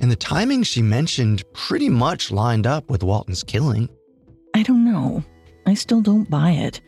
and 0.00 0.10
the 0.10 0.16
timing 0.16 0.62
she 0.62 0.82
mentioned 0.82 1.44
pretty 1.52 1.88
much 1.88 2.30
lined 2.30 2.66
up 2.66 2.90
with 2.90 3.02
Walton's 3.02 3.42
killing. 3.42 3.88
I 4.54 4.62
don't 4.62 4.84
know. 4.84 5.22
I 5.66 5.74
still 5.74 6.00
don't 6.00 6.28
buy 6.28 6.52
it. 6.52 6.80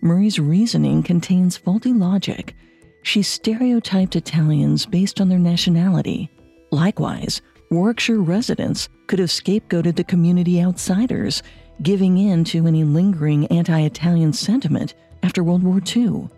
Murray's 0.00 0.38
reasoning 0.38 1.02
contains 1.02 1.56
faulty 1.56 1.92
logic. 1.92 2.54
She 3.02 3.22
stereotyped 3.22 4.16
Italians 4.16 4.86
based 4.86 5.20
on 5.20 5.28
their 5.28 5.38
nationality. 5.38 6.30
Likewise, 6.70 7.42
Warwickshire 7.70 8.20
residents 8.20 8.88
could 9.06 9.18
have 9.18 9.28
scapegoated 9.28 9.96
the 9.96 10.04
community 10.04 10.62
outsiders, 10.62 11.42
giving 11.82 12.16
in 12.16 12.44
to 12.44 12.66
any 12.66 12.84
lingering 12.84 13.46
anti 13.48 13.80
Italian 13.80 14.32
sentiment 14.32 14.94
after 15.24 15.42
World 15.42 15.62
War 15.62 15.80
II. 15.96 16.28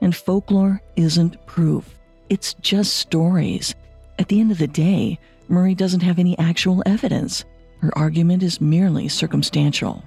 And 0.00 0.14
folklore 0.14 0.82
isn't 0.96 1.44
proof, 1.46 1.98
it's 2.28 2.54
just 2.54 2.96
stories. 2.98 3.74
At 4.18 4.28
the 4.28 4.38
end 4.38 4.52
of 4.52 4.58
the 4.58 4.68
day, 4.68 5.18
Murray 5.48 5.74
doesn't 5.74 6.02
have 6.02 6.18
any 6.18 6.38
actual 6.38 6.82
evidence. 6.86 7.44
Her 7.80 7.90
argument 7.96 8.42
is 8.42 8.60
merely 8.60 9.08
circumstantial. 9.08 10.04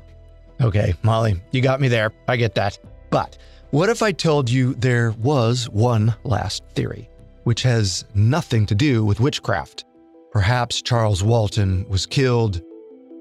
Okay, 0.62 0.93
Molly, 1.04 1.41
you 1.52 1.62
got 1.62 1.82
me 1.82 1.88
there. 1.88 2.12
I 2.28 2.38
get 2.38 2.56
that. 2.56 2.80
But 3.10 3.38
what 3.71 3.89
if 3.89 4.02
I 4.02 4.12
told 4.12 4.50
you 4.50 4.73
there 4.76 5.12
was 5.12 5.69
one 5.69 6.15
last 6.23 6.63
theory, 6.73 7.10
which 7.43 7.63
has 7.63 8.06
nothing 8.15 8.65
to 8.67 8.76
do 8.76 9.04
with 9.04 9.19
witchcraft? 9.19 9.86
Perhaps 10.32 10.82
Charles 10.82 11.23
Walton 11.23 11.88
was 11.89 12.06
killed 12.06 12.62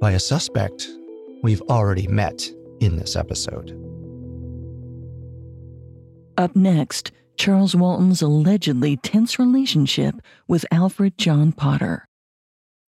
by 0.00 0.12
a 0.12 0.20
suspect 0.20 0.88
we've 1.42 1.62
already 1.62 2.06
met 2.06 2.48
in 2.80 2.96
this 2.96 3.16
episode. 3.16 3.95
Up 6.38 6.54
next, 6.54 7.12
Charles 7.38 7.74
Walton's 7.74 8.20
allegedly 8.20 8.98
tense 8.98 9.38
relationship 9.38 10.16
with 10.46 10.66
Alfred 10.70 11.16
John 11.16 11.52
Potter. 11.52 12.04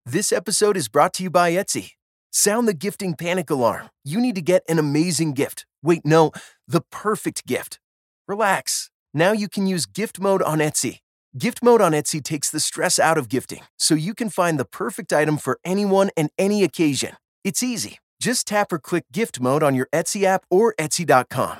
This 0.05 0.33
episode 0.33 0.75
is 0.75 0.89
brought 0.89 1.13
to 1.13 1.23
you 1.23 1.29
by 1.29 1.51
Etsy. 1.51 1.91
Sound 2.29 2.67
the 2.67 2.73
gifting 2.73 3.15
panic 3.15 3.49
alarm. 3.49 3.89
You 4.03 4.19
need 4.19 4.35
to 4.35 4.41
get 4.41 4.63
an 4.67 4.79
amazing 4.79 5.33
gift. 5.33 5.65
Wait, 5.81 6.01
no, 6.05 6.31
the 6.67 6.81
perfect 6.91 7.45
gift. 7.45 7.79
Relax. 8.27 8.89
Now 9.13 9.31
you 9.31 9.47
can 9.47 9.65
use 9.65 9.85
gift 9.85 10.19
mode 10.19 10.41
on 10.41 10.59
Etsy. 10.59 10.99
Gift 11.37 11.63
mode 11.63 11.81
on 11.81 11.93
Etsy 11.93 12.21
takes 12.21 12.49
the 12.49 12.59
stress 12.59 12.99
out 12.99 13.17
of 13.17 13.29
gifting, 13.29 13.61
so 13.77 13.95
you 13.95 14.13
can 14.13 14.29
find 14.29 14.59
the 14.59 14.65
perfect 14.65 15.13
item 15.13 15.37
for 15.37 15.57
anyone 15.63 16.09
and 16.17 16.31
any 16.37 16.63
occasion. 16.63 17.15
It's 17.45 17.63
easy. 17.63 17.99
Just 18.19 18.47
tap 18.47 18.73
or 18.73 18.79
click 18.79 19.05
gift 19.13 19.39
mode 19.39 19.63
on 19.63 19.73
your 19.73 19.87
Etsy 19.93 20.23
app 20.23 20.43
or 20.49 20.73
Etsy.com. 20.77 21.59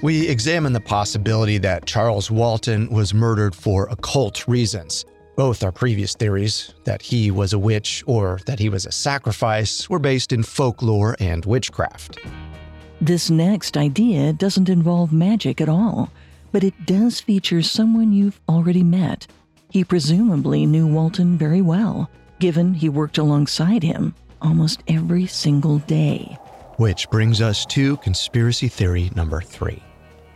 We 0.00 0.28
examine 0.28 0.72
the 0.72 0.80
possibility 0.80 1.58
that 1.58 1.86
Charles 1.86 2.30
Walton 2.30 2.88
was 2.88 3.12
murdered 3.12 3.52
for 3.52 3.88
occult 3.88 4.46
reasons. 4.46 5.04
Both 5.34 5.64
our 5.64 5.72
previous 5.72 6.14
theories, 6.14 6.72
that 6.84 7.02
he 7.02 7.32
was 7.32 7.52
a 7.52 7.58
witch 7.58 8.04
or 8.06 8.38
that 8.46 8.60
he 8.60 8.68
was 8.68 8.86
a 8.86 8.92
sacrifice, 8.92 9.90
were 9.90 9.98
based 9.98 10.32
in 10.32 10.44
folklore 10.44 11.16
and 11.18 11.44
witchcraft. 11.44 12.20
This 13.00 13.28
next 13.28 13.76
idea 13.76 14.32
doesn't 14.32 14.68
involve 14.68 15.12
magic 15.12 15.60
at 15.60 15.68
all, 15.68 16.12
but 16.52 16.62
it 16.62 16.86
does 16.86 17.20
feature 17.20 17.62
someone 17.62 18.12
you've 18.12 18.40
already 18.48 18.84
met. 18.84 19.26
He 19.68 19.82
presumably 19.82 20.64
knew 20.64 20.86
Walton 20.86 21.36
very 21.36 21.60
well, 21.60 22.08
given 22.38 22.72
he 22.72 22.88
worked 22.88 23.18
alongside 23.18 23.82
him 23.82 24.14
almost 24.40 24.84
every 24.86 25.26
single 25.26 25.78
day. 25.80 26.38
Which 26.76 27.10
brings 27.10 27.40
us 27.40 27.66
to 27.66 27.96
conspiracy 27.96 28.68
theory 28.68 29.10
number 29.16 29.40
three. 29.40 29.82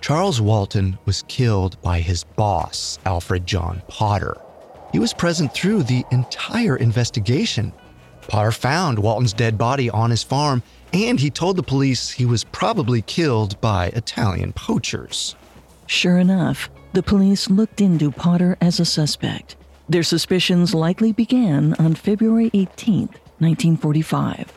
Charles 0.03 0.41
Walton 0.41 0.99
was 1.05 1.23
killed 1.29 1.81
by 1.81 2.01
his 2.01 2.25
boss, 2.25 2.99
Alfred 3.07 3.47
John 3.47 3.81
Potter. 3.87 4.37
He 4.91 4.99
was 4.99 5.15
present 5.15 5.55
through 5.55 5.85
the 5.85 6.05
entire 6.11 6.77
investigation. 6.77 7.73
Potter 8.27 8.51
found 8.51 8.99
Walton's 8.99 9.33
dead 9.33 9.57
body 9.57 9.89
on 9.89 10.11
his 10.11 10.25
farm, 10.25 10.65
and 10.93 11.21
he 11.21 11.31
told 11.31 11.55
the 11.55 11.63
police 11.63 12.11
he 12.11 12.27
was 12.27 12.43
probably 12.43 13.03
killed 13.03 13.61
by 13.61 13.91
Italian 13.91 14.53
poachers. 14.55 15.37
Sure 15.87 16.19
enough, 16.19 16.69
the 16.95 17.03
police 17.05 17.49
looked 17.49 17.81
into 17.81 18.11
Potter 18.11 18.57
as 18.61 18.81
a 18.81 18.85
suspect. 18.85 19.55
Their 19.89 20.03
suspicions 20.03 20.75
likely 20.75 21.13
began 21.13 21.75
on 21.75 21.95
February 21.95 22.51
18, 22.55 23.07
1945. 23.39 24.53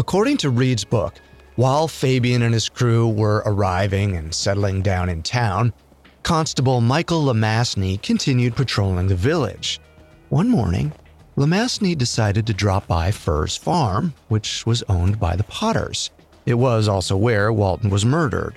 According 0.00 0.38
to 0.38 0.50
Read's 0.50 0.84
book, 0.84 1.14
while 1.58 1.88
Fabian 1.88 2.42
and 2.42 2.54
his 2.54 2.68
crew 2.68 3.08
were 3.08 3.42
arriving 3.44 4.14
and 4.14 4.32
settling 4.32 4.80
down 4.80 5.08
in 5.08 5.20
town, 5.24 5.72
Constable 6.22 6.80
Michael 6.80 7.24
Lomasney 7.24 8.00
continued 8.00 8.54
patrolling 8.54 9.08
the 9.08 9.16
village. 9.16 9.80
One 10.28 10.48
morning, 10.48 10.92
Lomasney 11.36 11.98
decided 11.98 12.46
to 12.46 12.54
drop 12.54 12.86
by 12.86 13.10
Furr's 13.10 13.56
farm, 13.56 14.14
which 14.28 14.64
was 14.66 14.84
owned 14.88 15.18
by 15.18 15.34
the 15.34 15.42
Potters. 15.42 16.12
It 16.46 16.54
was 16.54 16.86
also 16.86 17.16
where 17.16 17.52
Walton 17.52 17.90
was 17.90 18.04
murdered. 18.04 18.54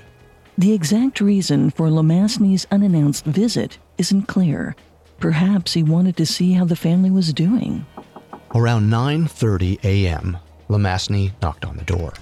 The 0.59 0.71
exact 0.71 1.21
reason 1.21 1.71
for 1.71 1.87
Lomasney's 1.87 2.67
unannounced 2.69 3.25
visit 3.25 3.79
isn't 3.97 4.27
clear. 4.27 4.75
Perhaps 5.19 5.73
he 5.73 5.81
wanted 5.81 6.17
to 6.17 6.27
see 6.27 6.53
how 6.53 6.65
the 6.65 6.75
family 6.75 7.09
was 7.09 7.33
doing. 7.33 7.83
Around 8.53 8.91
9:30 8.91 9.83
a.m., 9.83 10.37
Lomasney 10.69 11.31
knocked 11.41 11.65
on 11.65 11.77
the 11.77 11.83
door. 11.83 12.13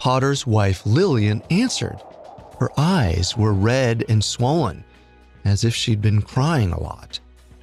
Potter's 0.00 0.46
wife 0.46 0.86
Lillian 0.86 1.42
answered. 1.50 2.00
Her 2.58 2.70
eyes 2.78 3.36
were 3.36 3.52
red 3.52 4.02
and 4.08 4.24
swollen, 4.24 4.82
as 5.44 5.62
if 5.62 5.74
she'd 5.74 6.00
been 6.00 6.22
crying 6.22 6.72
a 6.72 6.80
lot. 6.80 7.20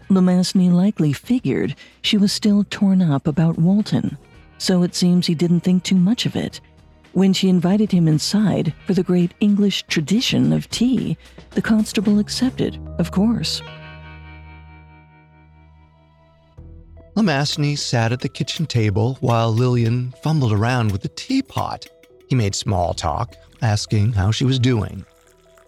Lomasney 0.10 0.72
likely 0.72 1.14
figured 1.14 1.76
she 2.04 2.16
was 2.16 2.32
still 2.32 2.64
torn 2.70 3.02
up 3.02 3.26
about 3.26 3.58
Walton, 3.58 4.20
so 4.60 4.84
it 4.84 4.94
seems 4.94 5.26
he 5.26 5.34
didn't 5.34 5.62
think 5.62 5.82
too 5.82 5.96
much 5.96 6.28
of 6.28 6.36
it. 6.36 6.62
When 7.14 7.34
she 7.34 7.50
invited 7.50 7.92
him 7.92 8.08
inside 8.08 8.72
for 8.86 8.94
the 8.94 9.02
great 9.02 9.34
English 9.40 9.84
tradition 9.88 10.54
of 10.54 10.70
tea, 10.70 11.18
the 11.52 11.62
constable 11.64 12.20
accepted, 12.20 12.80
of 13.00 13.10
course. 13.10 13.64
Lomasney 17.16 17.76
sat 17.76 18.12
at 18.12 18.20
the 18.20 18.30
kitchen 18.30 18.68
table 18.68 19.18
while 19.22 19.52
Lillian 19.52 20.14
fumbled 20.22 20.54
around 20.54 20.92
with 20.92 21.02
the 21.02 21.10
teapot. 21.10 21.88
He 22.28 22.36
made 22.36 22.56
small 22.56 22.94
talk, 22.94 23.36
asking 23.62 24.14
how 24.14 24.32
she 24.32 24.46
was 24.46 24.60
doing. 24.60 25.06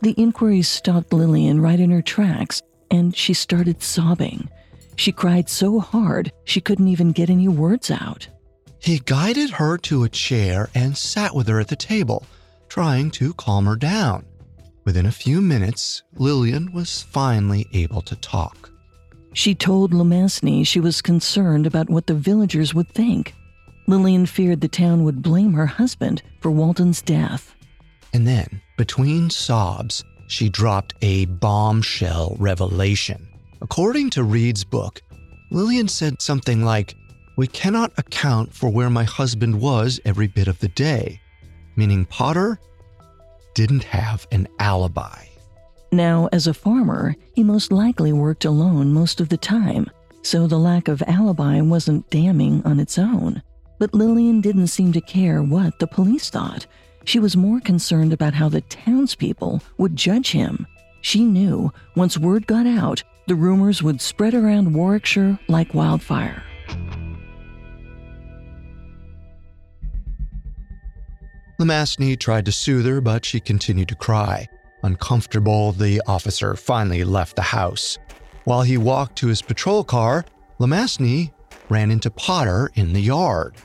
The 0.01 0.11
inquiries 0.11 0.67
stopped 0.67 1.13
Lillian 1.13 1.61
right 1.61 1.79
in 1.79 1.91
her 1.91 2.01
tracks, 2.01 2.61
and 2.91 3.15
she 3.15 3.33
started 3.33 3.81
sobbing. 3.81 4.49
She 4.95 5.11
cried 5.11 5.49
so 5.49 5.79
hard 5.79 6.31
she 6.45 6.61
couldn't 6.61 6.87
even 6.87 7.11
get 7.11 7.29
any 7.29 7.47
words 7.47 7.91
out. 7.91 8.27
He 8.81 8.99
guided 8.99 9.49
her 9.51 9.77
to 9.79 10.03
a 10.03 10.09
chair 10.09 10.69
and 10.73 10.97
sat 10.97 11.35
with 11.35 11.47
her 11.47 11.59
at 11.59 11.67
the 11.67 11.75
table, 11.75 12.25
trying 12.69 13.11
to 13.11 13.33
calm 13.33 13.65
her 13.65 13.75
down. 13.75 14.25
Within 14.85 15.05
a 15.05 15.11
few 15.11 15.41
minutes, 15.41 16.03
Lillian 16.15 16.71
was 16.73 17.03
finally 17.03 17.67
able 17.73 18.01
to 18.03 18.15
talk. 18.15 18.71
She 19.33 19.53
told 19.53 19.91
Lomasney 19.91 20.65
she 20.65 20.79
was 20.79 21.01
concerned 21.01 21.67
about 21.67 21.89
what 21.89 22.07
the 22.07 22.15
villagers 22.15 22.73
would 22.73 22.89
think. 22.89 23.35
Lillian 23.89 24.27
feared 24.27 24.61
the 24.61 24.67
town 24.67 25.03
would 25.03 25.23
blame 25.23 25.53
her 25.53 25.65
husband 25.65 26.21
for 26.41 26.51
Walton's 26.51 27.01
death. 27.01 27.55
And 28.13 28.27
then, 28.27 28.61
between 28.77 29.31
sobs, 29.31 30.03
she 30.27 30.47
dropped 30.47 30.93
a 31.01 31.25
bombshell 31.25 32.37
revelation. 32.39 33.27
According 33.61 34.11
to 34.11 34.23
Read's 34.23 34.63
book, 34.63 35.01
Lillian 35.49 35.87
said 35.87 36.21
something 36.21 36.63
like, 36.63 36.93
We 37.35 37.47
cannot 37.47 37.91
account 37.97 38.53
for 38.53 38.69
where 38.69 38.91
my 38.91 39.05
husband 39.05 39.59
was 39.59 39.99
every 40.05 40.27
bit 40.27 40.47
of 40.47 40.59
the 40.59 40.67
day, 40.67 41.19
meaning 41.75 42.05
Potter 42.05 42.59
didn't 43.55 43.85
have 43.85 44.27
an 44.31 44.47
alibi. 44.59 45.25
Now, 45.91 46.29
as 46.31 46.45
a 46.45 46.53
farmer, 46.53 47.15
he 47.33 47.43
most 47.43 47.71
likely 47.71 48.13
worked 48.13 48.45
alone 48.45 48.93
most 48.93 49.19
of 49.19 49.29
the 49.29 49.37
time, 49.37 49.89
so 50.21 50.45
the 50.45 50.59
lack 50.59 50.87
of 50.87 51.01
alibi 51.07 51.59
wasn't 51.61 52.07
damning 52.11 52.61
on 52.65 52.79
its 52.79 52.99
own. 52.99 53.41
But 53.79 53.93
Lillian 53.93 54.41
didn't 54.41 54.67
seem 54.67 54.91
to 54.91 55.01
care 55.01 55.41
what 55.41 55.79
the 55.79 55.87
police 55.87 56.29
thought. 56.29 56.67
She 57.05 57.17
was 57.17 57.37
more 57.37 57.61
concerned 57.61 58.13
about 58.13 58.33
how 58.33 58.49
the 58.49 58.61
townspeople 58.61 59.61
would 59.77 59.95
judge 59.95 60.31
him. 60.31 60.67
She 61.01 61.23
knew 61.23 61.71
once 61.95 62.17
word 62.17 62.45
got 62.45 62.67
out, 62.67 63.01
the 63.27 63.35
rumors 63.35 63.81
would 63.81 64.01
spread 64.01 64.33
around 64.33 64.73
Warwickshire 64.73 65.39
like 65.47 65.73
wildfire. 65.73 66.43
Lomasney 71.59 72.17
tried 72.17 72.45
to 72.45 72.51
soothe 72.51 72.85
her, 72.85 73.01
but 73.01 73.25
she 73.25 73.39
continued 73.39 73.89
to 73.89 73.95
cry. 73.95 74.47
Uncomfortable, 74.83 75.73
the 75.73 76.01
officer 76.07 76.55
finally 76.55 77.03
left 77.03 77.35
the 77.35 77.41
house. 77.41 77.97
While 78.45 78.61
he 78.61 78.77
walked 78.77 79.17
to 79.17 79.27
his 79.27 79.41
patrol 79.41 79.83
car, 79.83 80.25
Lomasney 80.59 81.31
ran 81.69 81.91
into 81.91 82.09
Potter 82.09 82.71
in 82.75 82.93
the 82.93 83.01
yard. 83.01 83.55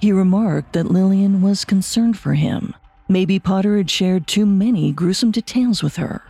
He 0.00 0.12
remarked 0.12 0.72
that 0.72 0.90
Lillian 0.90 1.42
was 1.42 1.64
concerned 1.64 2.18
for 2.18 2.34
him. 2.34 2.74
Maybe 3.08 3.38
Potter 3.38 3.76
had 3.76 3.90
shared 3.90 4.26
too 4.26 4.46
many 4.46 4.92
gruesome 4.92 5.30
details 5.30 5.82
with 5.82 5.96
her. 5.96 6.22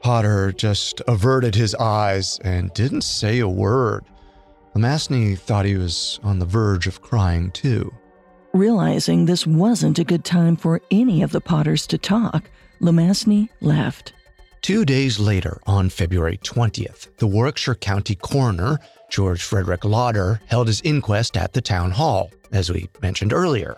Potter 0.00 0.52
just 0.52 1.00
averted 1.08 1.54
his 1.54 1.74
eyes 1.74 2.38
and 2.44 2.72
didn't 2.74 3.02
say 3.02 3.40
a 3.40 3.48
word. 3.48 4.04
Lomasney 4.74 5.38
thought 5.38 5.64
he 5.64 5.76
was 5.76 6.20
on 6.22 6.38
the 6.38 6.46
verge 6.46 6.86
of 6.86 7.02
crying 7.02 7.50
too. 7.50 7.92
Realizing 8.52 9.24
this 9.24 9.46
wasn't 9.46 9.98
a 9.98 10.04
good 10.04 10.24
time 10.24 10.56
for 10.56 10.80
any 10.90 11.22
of 11.22 11.32
the 11.32 11.40
Potters 11.40 11.86
to 11.88 11.98
talk, 11.98 12.50
Lomasney 12.80 13.48
left. 13.60 14.12
Two 14.60 14.84
days 14.84 15.18
later, 15.18 15.60
on 15.66 15.88
February 15.88 16.38
20th, 16.38 17.08
the 17.16 17.26
Warwickshire 17.26 17.74
County 17.74 18.14
coroner, 18.14 18.78
George 19.12 19.42
Frederick 19.42 19.84
Lauder, 19.84 20.40
held 20.46 20.68
his 20.68 20.80
inquest 20.80 21.36
at 21.36 21.52
the 21.52 21.60
town 21.60 21.90
hall, 21.90 22.30
as 22.50 22.72
we 22.72 22.88
mentioned 23.02 23.34
earlier. 23.34 23.76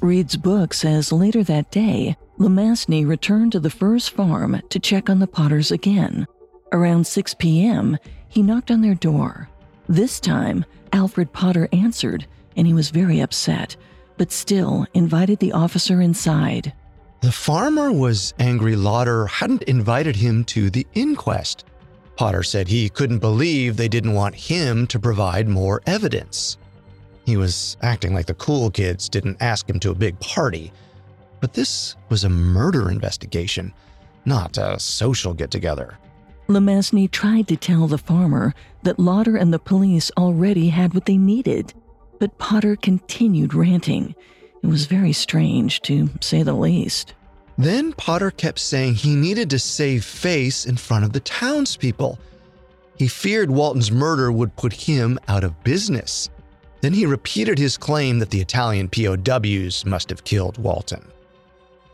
Read's 0.00 0.36
book 0.36 0.72
says 0.72 1.12
later 1.12 1.44
that 1.44 1.70
day, 1.70 2.16
Lomasney 2.38 3.06
returned 3.06 3.52
to 3.52 3.60
the 3.60 3.70
Furrs 3.70 4.08
farm 4.08 4.62
to 4.70 4.78
check 4.78 5.10
on 5.10 5.18
the 5.18 5.26
Potters 5.26 5.70
again. 5.70 6.26
Around 6.72 7.06
6 7.06 7.34
p.m., 7.34 7.98
he 8.28 8.42
knocked 8.42 8.70
on 8.70 8.80
their 8.80 8.94
door. 8.94 9.50
This 9.90 10.18
time, 10.20 10.64
Alfred 10.92 11.34
Potter 11.34 11.68
answered, 11.72 12.26
and 12.56 12.66
he 12.66 12.72
was 12.72 12.88
very 12.88 13.20
upset, 13.20 13.76
but 14.16 14.32
still 14.32 14.86
invited 14.94 15.38
the 15.38 15.52
officer 15.52 16.00
inside. 16.00 16.72
The 17.20 17.30
farmer 17.32 17.92
was 17.92 18.32
angry 18.38 18.74
Lauder 18.74 19.26
hadn't 19.26 19.64
invited 19.64 20.16
him 20.16 20.44
to 20.44 20.70
the 20.70 20.86
inquest. 20.94 21.64
Potter 22.16 22.42
said 22.42 22.68
he 22.68 22.88
couldn't 22.88 23.18
believe 23.18 23.76
they 23.76 23.88
didn't 23.88 24.14
want 24.14 24.34
him 24.34 24.86
to 24.88 24.98
provide 24.98 25.48
more 25.48 25.82
evidence. 25.86 26.56
He 27.26 27.36
was 27.36 27.76
acting 27.82 28.14
like 28.14 28.26
the 28.26 28.34
cool 28.34 28.70
kids 28.70 29.08
didn't 29.08 29.42
ask 29.42 29.68
him 29.68 29.78
to 29.80 29.90
a 29.90 29.94
big 29.94 30.18
party. 30.20 30.72
But 31.40 31.52
this 31.52 31.96
was 32.08 32.24
a 32.24 32.30
murder 32.30 32.90
investigation, 32.90 33.74
not 34.24 34.56
a 34.56 34.78
social 34.80 35.34
get 35.34 35.50
together. 35.50 35.98
Lomasney 36.48 37.10
tried 37.10 37.48
to 37.48 37.56
tell 37.56 37.88
the 37.88 37.98
farmer 37.98 38.54
that 38.84 38.98
Lauder 38.98 39.36
and 39.36 39.52
the 39.52 39.58
police 39.58 40.10
already 40.16 40.68
had 40.68 40.94
what 40.94 41.06
they 41.06 41.16
needed, 41.16 41.74
but 42.18 42.38
Potter 42.38 42.76
continued 42.76 43.52
ranting. 43.52 44.14
It 44.62 44.68
was 44.68 44.86
very 44.86 45.12
strange, 45.12 45.82
to 45.82 46.08
say 46.20 46.42
the 46.42 46.54
least. 46.54 47.14
Then 47.58 47.92
Potter 47.94 48.30
kept 48.30 48.58
saying 48.58 48.94
he 48.94 49.16
needed 49.16 49.48
to 49.50 49.58
save 49.58 50.04
face 50.04 50.66
in 50.66 50.76
front 50.76 51.04
of 51.04 51.12
the 51.12 51.20
townspeople. 51.20 52.18
He 52.98 53.08
feared 53.08 53.50
Walton's 53.50 53.90
murder 53.90 54.30
would 54.30 54.56
put 54.56 54.72
him 54.72 55.18
out 55.28 55.44
of 55.44 55.64
business. 55.64 56.30
Then 56.82 56.92
he 56.92 57.06
repeated 57.06 57.58
his 57.58 57.78
claim 57.78 58.18
that 58.18 58.30
the 58.30 58.40
Italian 58.40 58.88
POWs 58.88 59.84
must 59.84 60.10
have 60.10 60.24
killed 60.24 60.58
Walton. 60.58 61.04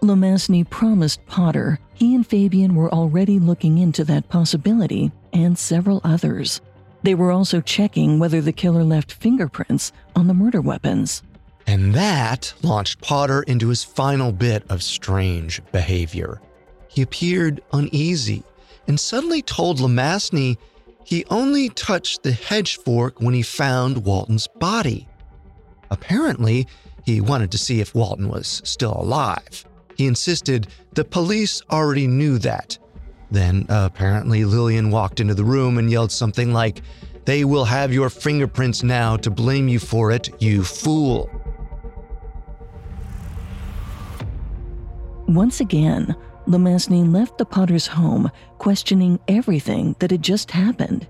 Lomasney 0.03 0.69
promised 0.69 1.25
Potter 1.27 1.79
he 1.95 2.17
and 2.17 2.27
Fabian 2.27 2.75
were 2.75 2.93
already 2.93 3.39
looking 3.39 3.79
into 3.79 4.05
that 4.05 4.29
possibility 4.29 5.13
and 5.33 5.57
several 5.57 6.01
others. 6.03 6.61
They 7.05 7.15
were 7.15 7.31
also 7.31 7.61
checking 7.61 8.19
whether 8.19 8.41
the 8.41 8.53
killer 8.53 8.83
left 8.83 9.13
fingerprints 9.13 9.93
on 10.17 10.27
the 10.27 10.35
murder 10.35 10.61
weapons. 10.61 11.23
And 11.67 11.95
that 11.95 12.53
launched 12.63 13.01
Potter 13.01 13.43
into 13.43 13.69
his 13.69 13.85
final 13.85 14.33
bit 14.33 14.65
of 14.69 14.83
strange 14.83 15.63
behavior. 15.73 16.41
He 16.89 17.03
appeared 17.03 17.63
uneasy 17.73 18.43
and 18.87 18.99
suddenly 18.99 19.43
told 19.43 19.79
Lomasney 19.79 20.59
he 21.05 21.25
only 21.31 21.69
touched 21.69 22.23
the 22.23 22.33
hedge 22.33 22.79
fork 22.79 23.21
when 23.21 23.35
he 23.35 23.43
found 23.43 24.05
Walton's 24.05 24.47
body. 24.47 25.09
Apparently, 25.91 26.67
he 27.05 27.21
wanted 27.21 27.51
to 27.53 27.59
see 27.59 27.81
if 27.81 27.95
Walton 27.95 28.29
was 28.29 28.63
still 28.65 28.95
alive. 28.95 29.65
He 29.97 30.07
insisted 30.07 30.69
the 30.95 31.05
police 31.05 31.61
already 31.71 32.07
knew 32.07 32.39
that. 32.39 32.79
Then, 33.31 33.67
apparently, 33.69 34.45
Lillian 34.45 34.91
walked 34.91 35.21
into 35.21 35.35
the 35.35 35.45
room 35.45 35.79
and 35.79 35.91
yelled 35.91 36.13
something 36.13 36.53
like, 36.53 36.83
They 37.25 37.45
will 37.45 37.65
have 37.65 37.93
your 37.93 38.11
fingerprints 38.11 38.83
now 38.83 39.17
to 39.19 39.31
blame 39.31 39.69
you 39.69 39.79
for 39.79 40.13
it, 40.13 40.31
you 40.41 40.65
fool. 40.65 41.31
Once 45.29 45.61
again, 45.61 46.15
Lomasney 46.47 47.11
left 47.11 47.39
the 47.39 47.45
Potter's 47.45 47.87
home 47.87 48.31
questioning 48.59 49.21
everything 49.29 49.95
that 50.01 50.11
had 50.11 50.23
just 50.23 50.51
happened. 50.51 51.07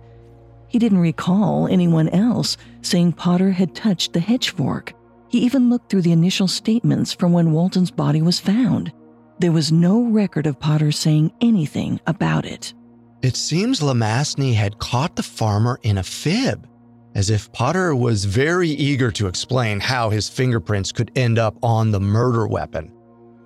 He 0.69 0.79
didn't 0.79 0.99
recall 0.99 1.67
anyone 1.67 2.09
else 2.11 2.57
saying 2.83 3.13
Potter 3.13 3.51
had 3.51 3.75
touched 3.75 4.13
the 4.13 4.21
hedge 4.21 4.51
fork. 4.51 4.93
He 5.29 5.39
even 5.41 5.71
looked 5.71 5.91
through 5.91 6.03
the 6.03 6.13
initial 6.13 6.49
statements 6.49 7.13
from 7.13 7.33
when 7.33 7.53
Walton's 7.53 7.91
body 7.91 8.21
was 8.21 8.39
found. 8.39 8.93
There 9.39 9.53
was 9.53 9.73
no 9.73 10.03
record 10.05 10.47
of 10.47 10.61
Potter 10.61 10.93
saying 10.93 11.33
anything 11.41 11.99
about 12.07 12.45
it. 12.45 12.75
It 13.23 13.37
seems 13.37 13.81
Lomasney 13.81 14.55
had 14.55 14.79
caught 14.79 15.17
the 15.17 15.23
farmer 15.23 15.79
in 15.83 15.99
a 15.99 16.03
fib, 16.03 16.69
as 17.15 17.31
if 17.31 17.53
Potter 17.53 17.95
was 17.95 18.25
very 18.25 18.69
eager 18.69 19.11
to 19.13 19.27
explain 19.27 19.81
how 19.81 20.11
his 20.11 20.29
fingerprints 20.29 20.93
could 20.93 21.11
end 21.17 21.39
up 21.39 21.57
on 21.63 21.91
the 21.91 22.01
murder 22.01 22.47
weapon 22.47 22.93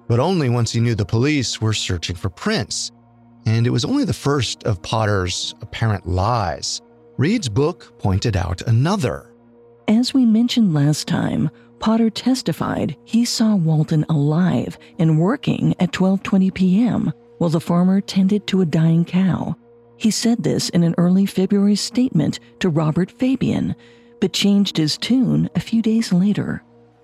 but 0.09 0.21
only 0.21 0.49
once 0.49 0.73
he 0.73 0.81
knew 0.81 0.95
the 0.95 1.05
police 1.05 1.61
were 1.61 1.73
searching 1.73 2.17
for 2.17 2.31
prints. 2.31 2.93
And 3.47 3.67
it 3.67 3.71
was 3.71 3.85
only 3.85 4.05
the 4.05 4.13
first 4.13 4.65
of 4.65 4.83
Potter's 4.83 5.55
apparent 5.61 6.07
lies. 6.07 6.83
Read's 7.17 7.49
book 7.49 7.99
pointed 7.99 8.37
out 8.37 8.63
another. 8.63 9.33
As 9.89 10.13
we 10.13 10.25
mentioned 10.25 10.75
last 10.75 11.07
time, 11.07 11.51
Potter 11.79 12.11
testified 12.11 12.97
he 13.05 13.25
saw 13.25 13.55
Walton 13.55 14.05
alive 14.09 14.79
and 14.99 15.21
working 15.21 15.75
at 15.79 15.93
12:20 15.93 16.53
p.m. 16.53 17.13
while 17.39 17.51
the 17.51 17.61
farmer 17.61 18.01
tended 18.01 18.47
to 18.47 18.63
a 18.63 18.67
dying 18.67 19.05
cow. 19.05 19.55
He 19.97 20.11
said 20.11 20.43
this 20.43 20.69
in 20.71 20.83
an 20.83 20.95
early 20.99 21.27
February 21.27 21.77
statement 21.77 22.41
to 22.61 22.69
Robert 22.69 23.11
Fabian, 23.11 23.75
but 24.21 24.33
changed 24.33 24.77
his 24.77 24.99
tune 24.99 25.49
a 25.55 25.61
few 25.61 25.81
days 25.83 26.13
later. 26.13 26.63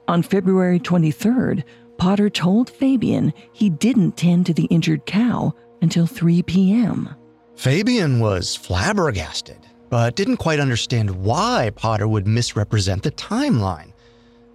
On 0.08 0.22
February 0.22 0.80
23rd, 0.80 1.64
Potter 2.02 2.28
told 2.28 2.68
Fabian 2.68 3.32
he 3.52 3.70
didn't 3.70 4.16
tend 4.16 4.44
to 4.46 4.52
the 4.52 4.64
injured 4.64 5.06
cow 5.06 5.54
until 5.82 6.04
3 6.04 6.42
p.m. 6.42 7.14
Fabian 7.54 8.18
was 8.18 8.56
flabbergasted, 8.56 9.60
but 9.88 10.16
didn't 10.16 10.38
quite 10.38 10.58
understand 10.58 11.08
why 11.08 11.70
Potter 11.76 12.08
would 12.08 12.26
misrepresent 12.26 13.04
the 13.04 13.12
timeline. 13.12 13.92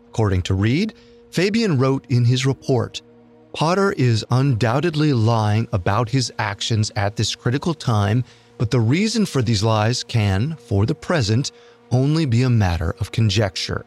According 0.10 0.42
to 0.42 0.56
Read, 0.56 0.96
Fabian 1.32 1.78
wrote 1.78 2.06
in 2.10 2.26
his 2.26 2.46
report 2.46 3.02
Potter 3.54 3.94
is 3.94 4.26
undoubtedly 4.30 5.14
lying 5.14 5.70
about 5.72 6.10
his 6.10 6.34
actions 6.40 6.92
at 6.98 7.16
this 7.16 7.34
critical 7.34 7.74
time, 7.74 8.26
but 8.58 8.72
the 8.72 8.82
reason 8.82 9.26
for 9.26 9.42
these 9.42 9.64
lies 9.64 10.04
can, 10.04 10.58
for 10.58 10.86
the 10.86 10.96
present, 10.96 11.54
only 11.92 12.26
be 12.26 12.44
a 12.44 12.50
matter 12.50 12.94
of 13.00 13.14
conjecture. 13.14 13.86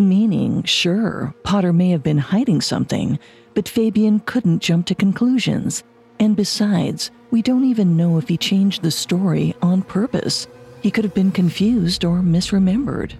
Meaning, 0.00 0.62
sure, 0.62 1.34
Potter 1.42 1.74
may 1.74 1.90
have 1.90 2.02
been 2.02 2.16
hiding 2.16 2.62
something, 2.62 3.18
but 3.52 3.68
Fabian 3.68 4.20
couldn't 4.20 4.62
jump 4.62 4.86
to 4.86 4.94
conclusions. 4.94 5.84
And 6.18 6.34
besides, 6.34 7.10
we 7.30 7.42
don't 7.42 7.64
even 7.64 7.98
know 7.98 8.16
if 8.16 8.26
he 8.26 8.38
changed 8.38 8.80
the 8.80 8.90
story 8.90 9.54
on 9.60 9.82
purpose. 9.82 10.48
He 10.82 10.90
could 10.90 11.04
have 11.04 11.12
been 11.12 11.30
confused 11.30 12.06
or 12.06 12.20
misremembered. 12.20 13.12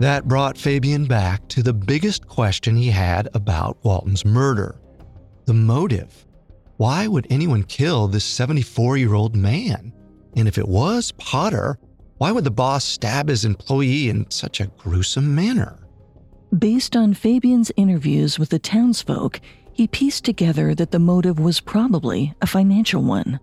That 0.00 0.26
brought 0.26 0.58
Fabian 0.58 1.04
back 1.04 1.46
to 1.50 1.62
the 1.62 1.72
biggest 1.72 2.26
question 2.26 2.74
he 2.74 2.90
had 2.90 3.28
about 3.32 3.78
Walton's 3.84 4.24
murder 4.24 4.74
the 5.46 5.54
motive. 5.54 6.26
Why 6.78 7.06
would 7.06 7.28
anyone 7.30 7.62
kill 7.62 8.08
this 8.08 8.24
74 8.24 8.96
year 8.96 9.14
old 9.14 9.36
man? 9.36 9.92
And 10.36 10.48
if 10.48 10.58
it 10.58 10.68
was 10.68 11.12
Potter, 11.12 11.78
why 12.18 12.32
would 12.32 12.44
the 12.44 12.50
boss 12.50 12.84
stab 12.84 13.28
his 13.28 13.44
employee 13.44 14.08
in 14.08 14.30
such 14.30 14.60
a 14.60 14.66
gruesome 14.78 15.34
manner? 15.34 15.78
Based 16.56 16.96
on 16.96 17.14
Fabian's 17.14 17.70
interviews 17.76 18.38
with 18.38 18.48
the 18.48 18.58
townsfolk, 18.58 19.40
he 19.72 19.86
pieced 19.86 20.24
together 20.24 20.74
that 20.74 20.90
the 20.90 20.98
motive 20.98 21.38
was 21.38 21.60
probably 21.60 22.34
a 22.42 22.46
financial 22.46 23.02
one. 23.02 23.38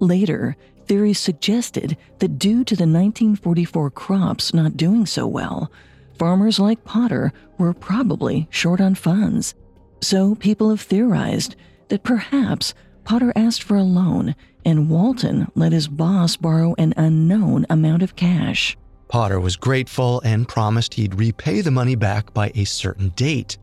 Later, 0.00 0.56
theories 0.86 1.18
suggested 1.18 1.96
that 2.18 2.38
due 2.38 2.64
to 2.64 2.76
the 2.76 2.82
1944 2.82 3.90
crops 3.90 4.52
not 4.52 4.76
doing 4.76 5.06
so 5.06 5.26
well, 5.26 5.72
farmers 6.18 6.58
like 6.58 6.84
Potter 6.84 7.32
were 7.58 7.72
probably 7.72 8.48
short 8.50 8.80
on 8.80 8.94
funds. 8.94 9.54
So 10.02 10.34
people 10.34 10.68
have 10.70 10.80
theorized 10.80 11.56
that 11.88 12.02
perhaps 12.02 12.74
Potter 13.08 13.32
asked 13.34 13.62
for 13.62 13.78
a 13.78 13.82
loan 13.82 14.34
and 14.66 14.90
Walton 14.90 15.50
let 15.54 15.72
his 15.72 15.88
boss 15.88 16.36
borrow 16.36 16.74
an 16.76 16.92
unknown 16.98 17.64
amount 17.70 18.02
of 18.02 18.16
cash. 18.16 18.76
Potter 19.08 19.40
was 19.40 19.56
grateful 19.56 20.20
and 20.26 20.46
promised 20.46 20.92
he'd 20.92 21.14
repay 21.14 21.62
the 21.62 21.70
money 21.70 21.94
back 21.94 22.34
by 22.34 22.52
a 22.54 22.64
certain 22.64 23.08
date. 23.16 23.56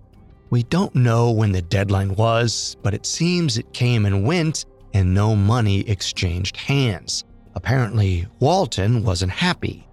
We 0.49 0.63
don't 0.63 0.95
know 0.95 1.29
when 1.29 1.51
the 1.51 1.61
deadline 1.61 2.15
was, 2.15 2.75
but 2.81 2.95
it 2.95 3.05
seems 3.05 3.59
it 3.59 3.71
came 3.71 4.07
and 4.07 4.25
went, 4.25 4.65
and 4.95 5.13
no 5.13 5.35
money 5.35 5.81
exchanged 5.81 6.57
hands. 6.57 7.23
Apparently, 7.53 8.25
Walton 8.39 9.03
wasn't 9.03 9.31
happy. 9.31 9.87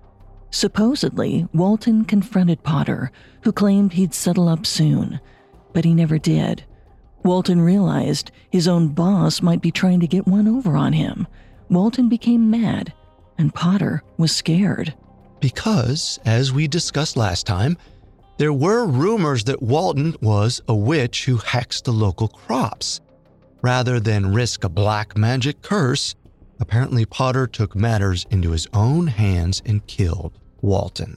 Supposedly, 0.50 1.46
Walton 1.52 2.06
confronted 2.06 2.62
Potter, 2.62 3.12
who 3.42 3.52
claimed 3.52 3.92
he'd 3.92 4.14
settle 4.14 4.48
up 4.48 4.64
soon, 4.64 5.20
but 5.74 5.84
he 5.84 5.92
never 5.92 6.16
did. 6.16 6.64
Walton 7.24 7.60
realized 7.60 8.32
his 8.50 8.66
own 8.66 8.88
boss 8.88 9.42
might 9.42 9.62
be 9.62 9.70
trying 9.70 10.00
to 10.00 10.06
get 10.06 10.26
one 10.26 10.48
over 10.48 10.76
on 10.76 10.92
him. 10.92 11.26
Walton 11.68 12.08
became 12.08 12.50
mad, 12.50 12.92
and 13.38 13.54
Potter 13.54 14.02
was 14.18 14.34
scared. 14.34 14.94
Because, 15.40 16.18
as 16.24 16.52
we 16.52 16.68
discussed 16.68 17.16
last 17.16 17.46
time, 17.46 17.76
there 18.38 18.52
were 18.52 18.86
rumors 18.86 19.44
that 19.44 19.62
Walton 19.62 20.16
was 20.20 20.60
a 20.68 20.74
witch 20.74 21.24
who 21.24 21.38
hexed 21.38 21.84
the 21.84 21.92
local 21.92 22.28
crops. 22.28 23.00
Rather 23.62 24.00
than 24.00 24.34
risk 24.34 24.64
a 24.64 24.68
black 24.68 25.16
magic 25.16 25.62
curse, 25.62 26.14
apparently 26.58 27.04
Potter 27.04 27.46
took 27.46 27.76
matters 27.76 28.26
into 28.30 28.50
his 28.50 28.66
own 28.72 29.06
hands 29.06 29.62
and 29.64 29.86
killed 29.86 30.38
Walton. 30.60 31.16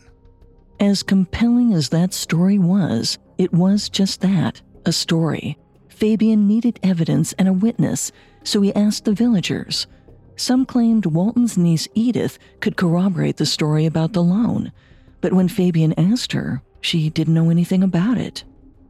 As 0.79 1.03
compelling 1.03 1.73
as 1.73 1.89
that 1.89 2.13
story 2.13 2.59
was, 2.59 3.17
it 3.37 3.53
was 3.53 3.89
just 3.89 4.21
that 4.21 4.61
a 4.85 4.91
story. 4.91 5.57
Fabian 5.95 6.45
needed 6.45 6.77
evidence 6.83 7.31
and 7.33 7.47
a 7.47 7.53
witness, 7.53 8.11
so 8.43 8.59
he 8.59 8.75
asked 8.75 9.05
the 9.05 9.13
villagers. 9.13 9.87
Some 10.35 10.65
claimed 10.65 11.05
Walton's 11.05 11.57
niece 11.57 11.87
Edith 11.95 12.37
could 12.59 12.75
corroborate 12.75 13.37
the 13.37 13.45
story 13.45 13.85
about 13.85 14.11
the 14.11 14.21
loan, 14.21 14.73
but 15.21 15.31
when 15.31 15.47
Fabian 15.47 15.93
asked 15.97 16.33
her, 16.33 16.61
she 16.81 17.09
didn't 17.09 17.33
know 17.33 17.49
anything 17.49 17.81
about 17.81 18.17
it. 18.17 18.43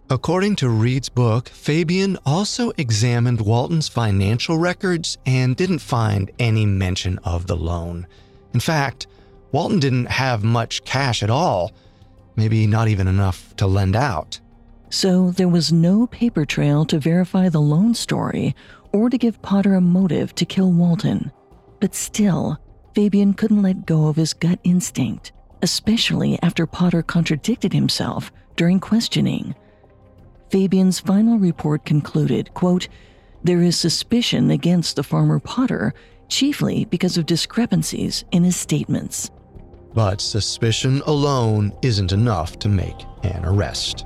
According 0.09 0.55
to 0.57 0.69
Read's 0.69 1.09
book, 1.09 1.47
Fabian 1.49 2.17
also 2.25 2.71
examined 2.75 3.41
Walton's 3.41 3.87
financial 3.87 4.57
records 4.57 5.19
and 5.27 5.55
didn't 5.55 5.79
find 5.79 6.31
any 6.39 6.65
mention 6.65 7.19
of 7.19 7.45
the 7.45 7.55
loan. 7.55 8.07
In 8.55 8.59
fact, 8.59 9.05
Walton 9.51 9.79
didn't 9.79 10.07
have 10.07 10.43
much 10.43 10.83
cash 10.85 11.21
at 11.21 11.29
all, 11.29 11.71
maybe 12.35 12.65
not 12.65 12.87
even 12.87 13.07
enough 13.07 13.55
to 13.57 13.67
lend 13.67 13.95
out. 13.95 14.39
So 14.89 15.31
there 15.31 15.47
was 15.47 15.73
no 15.73 16.07
paper 16.07 16.45
trail 16.45 16.85
to 16.85 16.99
verify 16.99 17.49
the 17.49 17.61
loan 17.61 17.93
story 17.93 18.55
or 18.91 19.09
to 19.09 19.17
give 19.17 19.41
Potter 19.41 19.75
a 19.75 19.81
motive 19.81 20.33
to 20.35 20.45
kill 20.45 20.71
Walton. 20.71 21.31
But 21.79 21.95
still, 21.95 22.57
Fabian 22.93 23.33
couldn't 23.33 23.61
let 23.61 23.85
go 23.85 24.07
of 24.07 24.15
his 24.15 24.33
gut 24.33 24.59
instinct, 24.63 25.33
especially 25.61 26.39
after 26.41 26.65
Potter 26.65 27.03
contradicted 27.03 27.73
himself 27.73 28.31
during 28.55 28.79
questioning. 28.79 29.53
Fabian's 30.49 30.99
final 30.99 31.37
report 31.37 31.83
concluded, 31.85 32.53
quote, 32.53 32.87
there 33.43 33.61
is 33.61 33.77
suspicion 33.77 34.49
against 34.49 34.95
the 34.95 35.03
farmer 35.03 35.39
Potter, 35.39 35.93
chiefly 36.29 36.85
because 36.85 37.17
of 37.17 37.25
discrepancies 37.25 38.23
in 38.31 38.43
his 38.43 38.55
statements. 38.55 39.29
But 39.93 40.21
suspicion 40.21 41.01
alone 41.05 41.71
isn't 41.81 42.11
enough 42.11 42.57
to 42.59 42.69
make 42.69 43.05
an 43.23 43.45
arrest. 43.45 44.05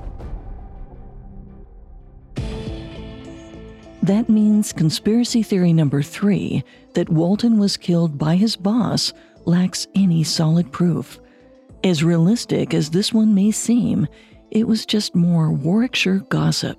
That 4.02 4.28
means 4.28 4.72
conspiracy 4.72 5.42
theory 5.42 5.72
number 5.72 6.02
three 6.02 6.64
that 6.94 7.10
Walton 7.10 7.58
was 7.58 7.76
killed 7.76 8.18
by 8.18 8.36
his 8.36 8.56
boss 8.56 9.12
lacks 9.44 9.86
any 9.94 10.24
solid 10.24 10.72
proof. 10.72 11.18
As 11.84 12.02
realistic 12.02 12.72
as 12.74 12.90
this 12.90 13.12
one 13.12 13.34
may 13.34 13.50
seem, 13.50 14.06
it 14.50 14.66
was 14.66 14.86
just 14.86 15.14
more 15.14 15.50
Warwickshire 15.50 16.20
gossip. 16.28 16.78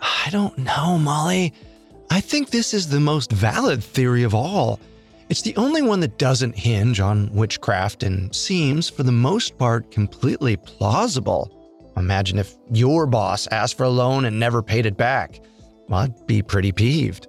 I 0.00 0.30
don't 0.30 0.58
know, 0.58 0.98
Molly. 0.98 1.52
I 2.10 2.20
think 2.20 2.50
this 2.50 2.74
is 2.74 2.88
the 2.88 3.00
most 3.00 3.30
valid 3.32 3.82
theory 3.82 4.22
of 4.22 4.34
all. 4.34 4.80
It's 5.28 5.42
the 5.42 5.56
only 5.56 5.82
one 5.82 6.00
that 6.00 6.18
doesn't 6.18 6.56
hinge 6.56 7.00
on 7.00 7.32
witchcraft 7.32 8.02
and 8.02 8.34
seems, 8.34 8.90
for 8.90 9.02
the 9.02 9.12
most 9.12 9.56
part, 9.56 9.90
completely 9.90 10.56
plausible. 10.56 11.50
Imagine 11.96 12.38
if 12.38 12.54
your 12.70 13.06
boss 13.06 13.46
asked 13.48 13.76
for 13.76 13.84
a 13.84 13.88
loan 13.88 14.24
and 14.26 14.38
never 14.38 14.62
paid 14.62 14.86
it 14.86 14.96
back. 14.96 15.40
I'd 15.90 16.26
be 16.26 16.42
pretty 16.42 16.72
peeved. 16.72 17.28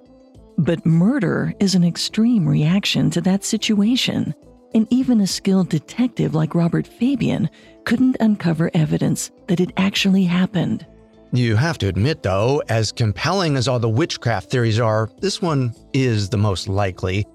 But 0.58 0.86
murder 0.86 1.52
is 1.60 1.74
an 1.74 1.84
extreme 1.84 2.48
reaction 2.48 3.10
to 3.10 3.20
that 3.22 3.44
situation. 3.44 4.34
And 4.74 4.86
even 4.90 5.20
a 5.20 5.26
skilled 5.26 5.68
detective 5.68 6.34
like 6.34 6.54
Robert 6.54 6.86
Fabian 6.86 7.48
couldn't 7.84 8.16
uncover 8.20 8.70
evidence 8.74 9.30
that 9.48 9.60
it 9.60 9.72
actually 9.76 10.24
happened. 10.24 10.86
You 11.32 11.56
have 11.56 11.78
to 11.78 11.88
admit, 11.88 12.22
though, 12.22 12.62
as 12.68 12.92
compelling 12.92 13.56
as 13.56 13.68
all 13.68 13.78
the 13.78 13.88
witchcraft 13.88 14.50
theories 14.50 14.80
are, 14.80 15.10
this 15.20 15.42
one 15.42 15.74
is 15.92 16.28
the 16.28 16.38
most 16.38 16.68
likely. 16.68 17.26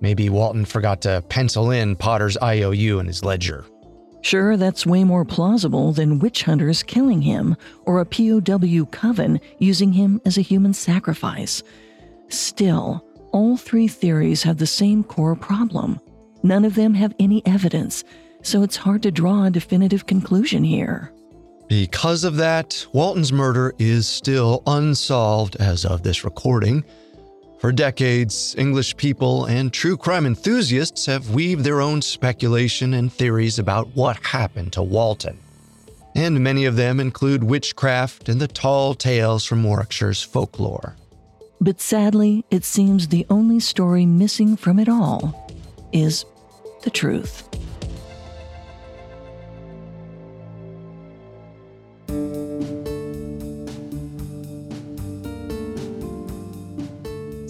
Maybe 0.00 0.30
Walton 0.30 0.64
forgot 0.64 1.02
to 1.02 1.22
pencil 1.28 1.70
in 1.70 1.96
Potter's 1.96 2.38
IOU 2.42 3.00
in 3.00 3.06
his 3.06 3.24
ledger. 3.24 3.64
Sure, 4.22 4.56
that's 4.56 4.86
way 4.86 5.04
more 5.04 5.24
plausible 5.24 5.92
than 5.92 6.18
witch 6.18 6.42
hunters 6.42 6.82
killing 6.82 7.22
him 7.22 7.56
or 7.86 8.00
a 8.00 8.06
POW 8.06 8.86
coven 8.90 9.40
using 9.58 9.92
him 9.92 10.20
as 10.24 10.36
a 10.36 10.42
human 10.42 10.74
sacrifice. 10.74 11.62
Still, 12.28 13.04
all 13.32 13.56
three 13.56 13.88
theories 13.88 14.42
have 14.42 14.58
the 14.58 14.66
same 14.66 15.02
core 15.04 15.36
problem. 15.36 15.98
None 16.42 16.64
of 16.64 16.74
them 16.74 16.94
have 16.94 17.14
any 17.18 17.44
evidence, 17.46 18.04
so 18.42 18.62
it's 18.62 18.76
hard 18.76 19.02
to 19.04 19.10
draw 19.10 19.44
a 19.44 19.50
definitive 19.50 20.06
conclusion 20.06 20.64
here. 20.64 21.12
Because 21.68 22.24
of 22.24 22.36
that, 22.36 22.84
Walton's 22.92 23.32
murder 23.32 23.74
is 23.78 24.08
still 24.08 24.62
unsolved 24.66 25.56
as 25.56 25.84
of 25.84 26.02
this 26.02 26.24
recording. 26.24 26.84
For 27.60 27.72
decades, 27.72 28.54
English 28.56 28.96
people 28.96 29.44
and 29.44 29.70
true 29.70 29.98
crime 29.98 30.24
enthusiasts 30.24 31.04
have 31.04 31.28
weaved 31.28 31.62
their 31.62 31.82
own 31.82 32.00
speculation 32.00 32.94
and 32.94 33.12
theories 33.12 33.58
about 33.58 33.94
what 33.94 34.16
happened 34.24 34.72
to 34.72 34.82
Walton. 34.82 35.38
And 36.14 36.40
many 36.40 36.64
of 36.64 36.76
them 36.76 37.00
include 37.00 37.44
witchcraft 37.44 38.30
and 38.30 38.40
the 38.40 38.48
tall 38.48 38.94
tales 38.94 39.44
from 39.44 39.62
Warwickshire's 39.62 40.22
folklore. 40.22 40.96
But 41.60 41.82
sadly, 41.82 42.46
it 42.50 42.64
seems 42.64 43.08
the 43.08 43.26
only 43.28 43.60
story 43.60 44.06
missing 44.06 44.56
from 44.56 44.78
it 44.78 44.88
all 44.88 45.52
is 45.92 46.24
the 46.82 46.90
truth. 46.90 47.46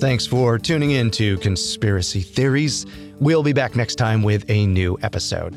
Thanks 0.00 0.26
for 0.26 0.58
tuning 0.58 0.92
in 0.92 1.10
to 1.10 1.36
Conspiracy 1.38 2.22
Theories. 2.22 2.86
We'll 3.20 3.42
be 3.42 3.52
back 3.52 3.76
next 3.76 3.96
time 3.96 4.22
with 4.22 4.48
a 4.48 4.64
new 4.64 4.98
episode. 5.02 5.54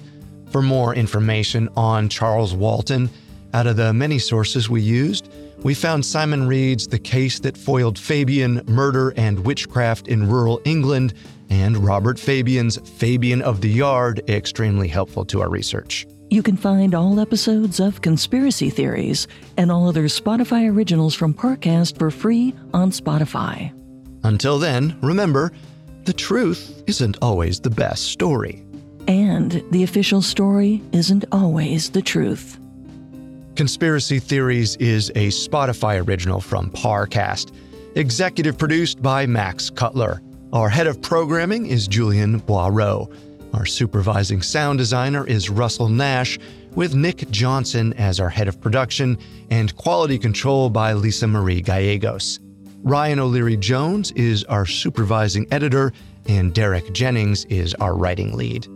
For 0.52 0.62
more 0.62 0.94
information 0.94 1.70
on 1.78 2.10
Charles 2.10 2.54
Walton, 2.54 3.10
out 3.54 3.68
of 3.68 3.78
the 3.78 3.94
many 3.94 4.20
sources 4.20 4.70
we 4.70 4.82
used, 4.82 5.32
we 5.64 5.74
found 5.74 6.06
Simon 6.06 6.46
Read's 6.46 6.90
The 6.90 7.00
Case 7.00 7.40
That 7.40 7.56
Foiled 7.56 7.98
Fabian 7.98 8.62
Murder 8.68 9.14
and 9.16 9.40
Witchcraft 9.46 10.10
in 10.10 10.28
Rural 10.28 10.60
England 10.66 11.14
and 11.50 11.78
Robert 11.78 12.20
Fabian's 12.20 12.78
Fabian 13.00 13.42
of 13.42 13.62
the 13.62 13.70
Yard 13.70 14.30
extremely 14.30 14.90
helpful 14.90 15.24
to 15.24 15.40
our 15.42 15.50
research. 15.50 16.06
You 16.30 16.44
can 16.44 16.58
find 16.58 16.94
all 16.94 17.22
episodes 17.22 17.80
of 17.80 18.02
Conspiracy 18.02 18.70
Theories 18.70 19.26
and 19.56 19.72
all 19.72 19.88
other 19.88 20.04
Spotify 20.10 20.70
originals 20.70 21.16
from 21.16 21.34
Parcast 21.34 21.98
for 21.98 22.12
free 22.12 22.54
on 22.74 22.92
Spotify. 22.92 23.72
Until 24.24 24.58
then, 24.58 24.98
remember, 25.02 25.52
the 26.06 26.14
truth 26.14 26.84
isn't 26.88 27.18
always 27.22 27.60
the 27.60 27.70
best 27.70 28.06
story. 28.06 28.64
And 29.08 29.64
the 29.72 29.84
official 29.84 30.22
story 30.22 30.82
isn't 30.92 31.26
always 31.32 31.90
the 31.90 32.02
truth. 32.02 32.60
Conspiracy 33.56 34.20
Theories 34.20 34.76
is 34.78 35.10
a 35.12 35.28
Spotify 35.28 36.06
original 36.06 36.42
from 36.42 36.72
Parcast, 36.72 37.54
executive 37.96 38.58
produced 38.58 39.02
by 39.02 39.26
Max 39.26 39.70
Cutler. 39.70 40.22
Our 40.54 40.70
head 40.70 40.88
of 40.88 41.02
programming 41.02 41.68
is 41.68 41.88
Julian 41.88 42.40
Boireau. 42.42 43.14
Our 43.54 43.66
supervising 43.66 44.42
sound 44.42 44.80
designer 44.80 45.28
is 45.28 45.50
Russell 45.50 45.90
Nash, 45.90 46.40
with 46.74 46.96
Nick 46.96 47.30
Johnson 47.30 47.94
as 47.94 48.20
our 48.20 48.30
head 48.30 48.48
of 48.48 48.60
production 48.60 49.18
and 49.52 49.76
quality 49.76 50.18
control 50.18 50.70
by 50.70 50.94
Lisa 50.94 51.28
Marie 51.28 51.62
Gallegos. 51.62 52.40
Ryan 52.86 53.20
O'Leary 53.20 53.56
Jones 53.56 54.12
is 54.12 54.44
our 54.44 54.66
supervising 54.66 55.48
editor, 55.52 55.94
and 56.28 56.54
Derek 56.54 56.92
Jennings 56.92 57.46
is 57.46 57.74
our 57.76 57.96
writing 57.96 58.36
lead. 58.36 58.68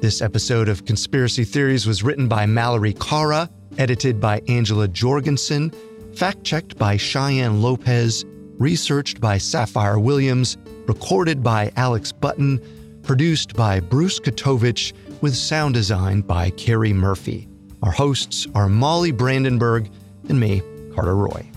This 0.00 0.22
episode 0.22 0.68
of 0.68 0.84
Conspiracy 0.84 1.42
Theories 1.42 1.84
was 1.84 2.04
written 2.04 2.28
by 2.28 2.46
Mallory 2.46 2.92
Cara, 2.92 3.50
edited 3.76 4.20
by 4.20 4.40
Angela 4.46 4.86
Jorgensen, 4.86 5.72
fact 6.14 6.44
checked 6.44 6.78
by 6.78 6.96
Cheyenne 6.96 7.60
Lopez, 7.60 8.24
researched 8.56 9.20
by 9.20 9.36
Sapphire 9.36 9.98
Williams, 9.98 10.56
recorded 10.86 11.42
by 11.42 11.72
Alex 11.74 12.12
Button, 12.12 12.60
produced 13.02 13.56
by 13.56 13.80
Bruce 13.80 14.20
Katovich, 14.20 14.92
with 15.22 15.34
sound 15.34 15.74
design 15.74 16.20
by 16.20 16.50
Carrie 16.50 16.92
Murphy. 16.92 17.48
Our 17.82 17.90
hosts 17.90 18.46
are 18.54 18.68
Molly 18.68 19.10
Brandenburg 19.10 19.90
and 20.28 20.38
me, 20.38 20.62
Carter 20.94 21.16
Roy. 21.16 21.50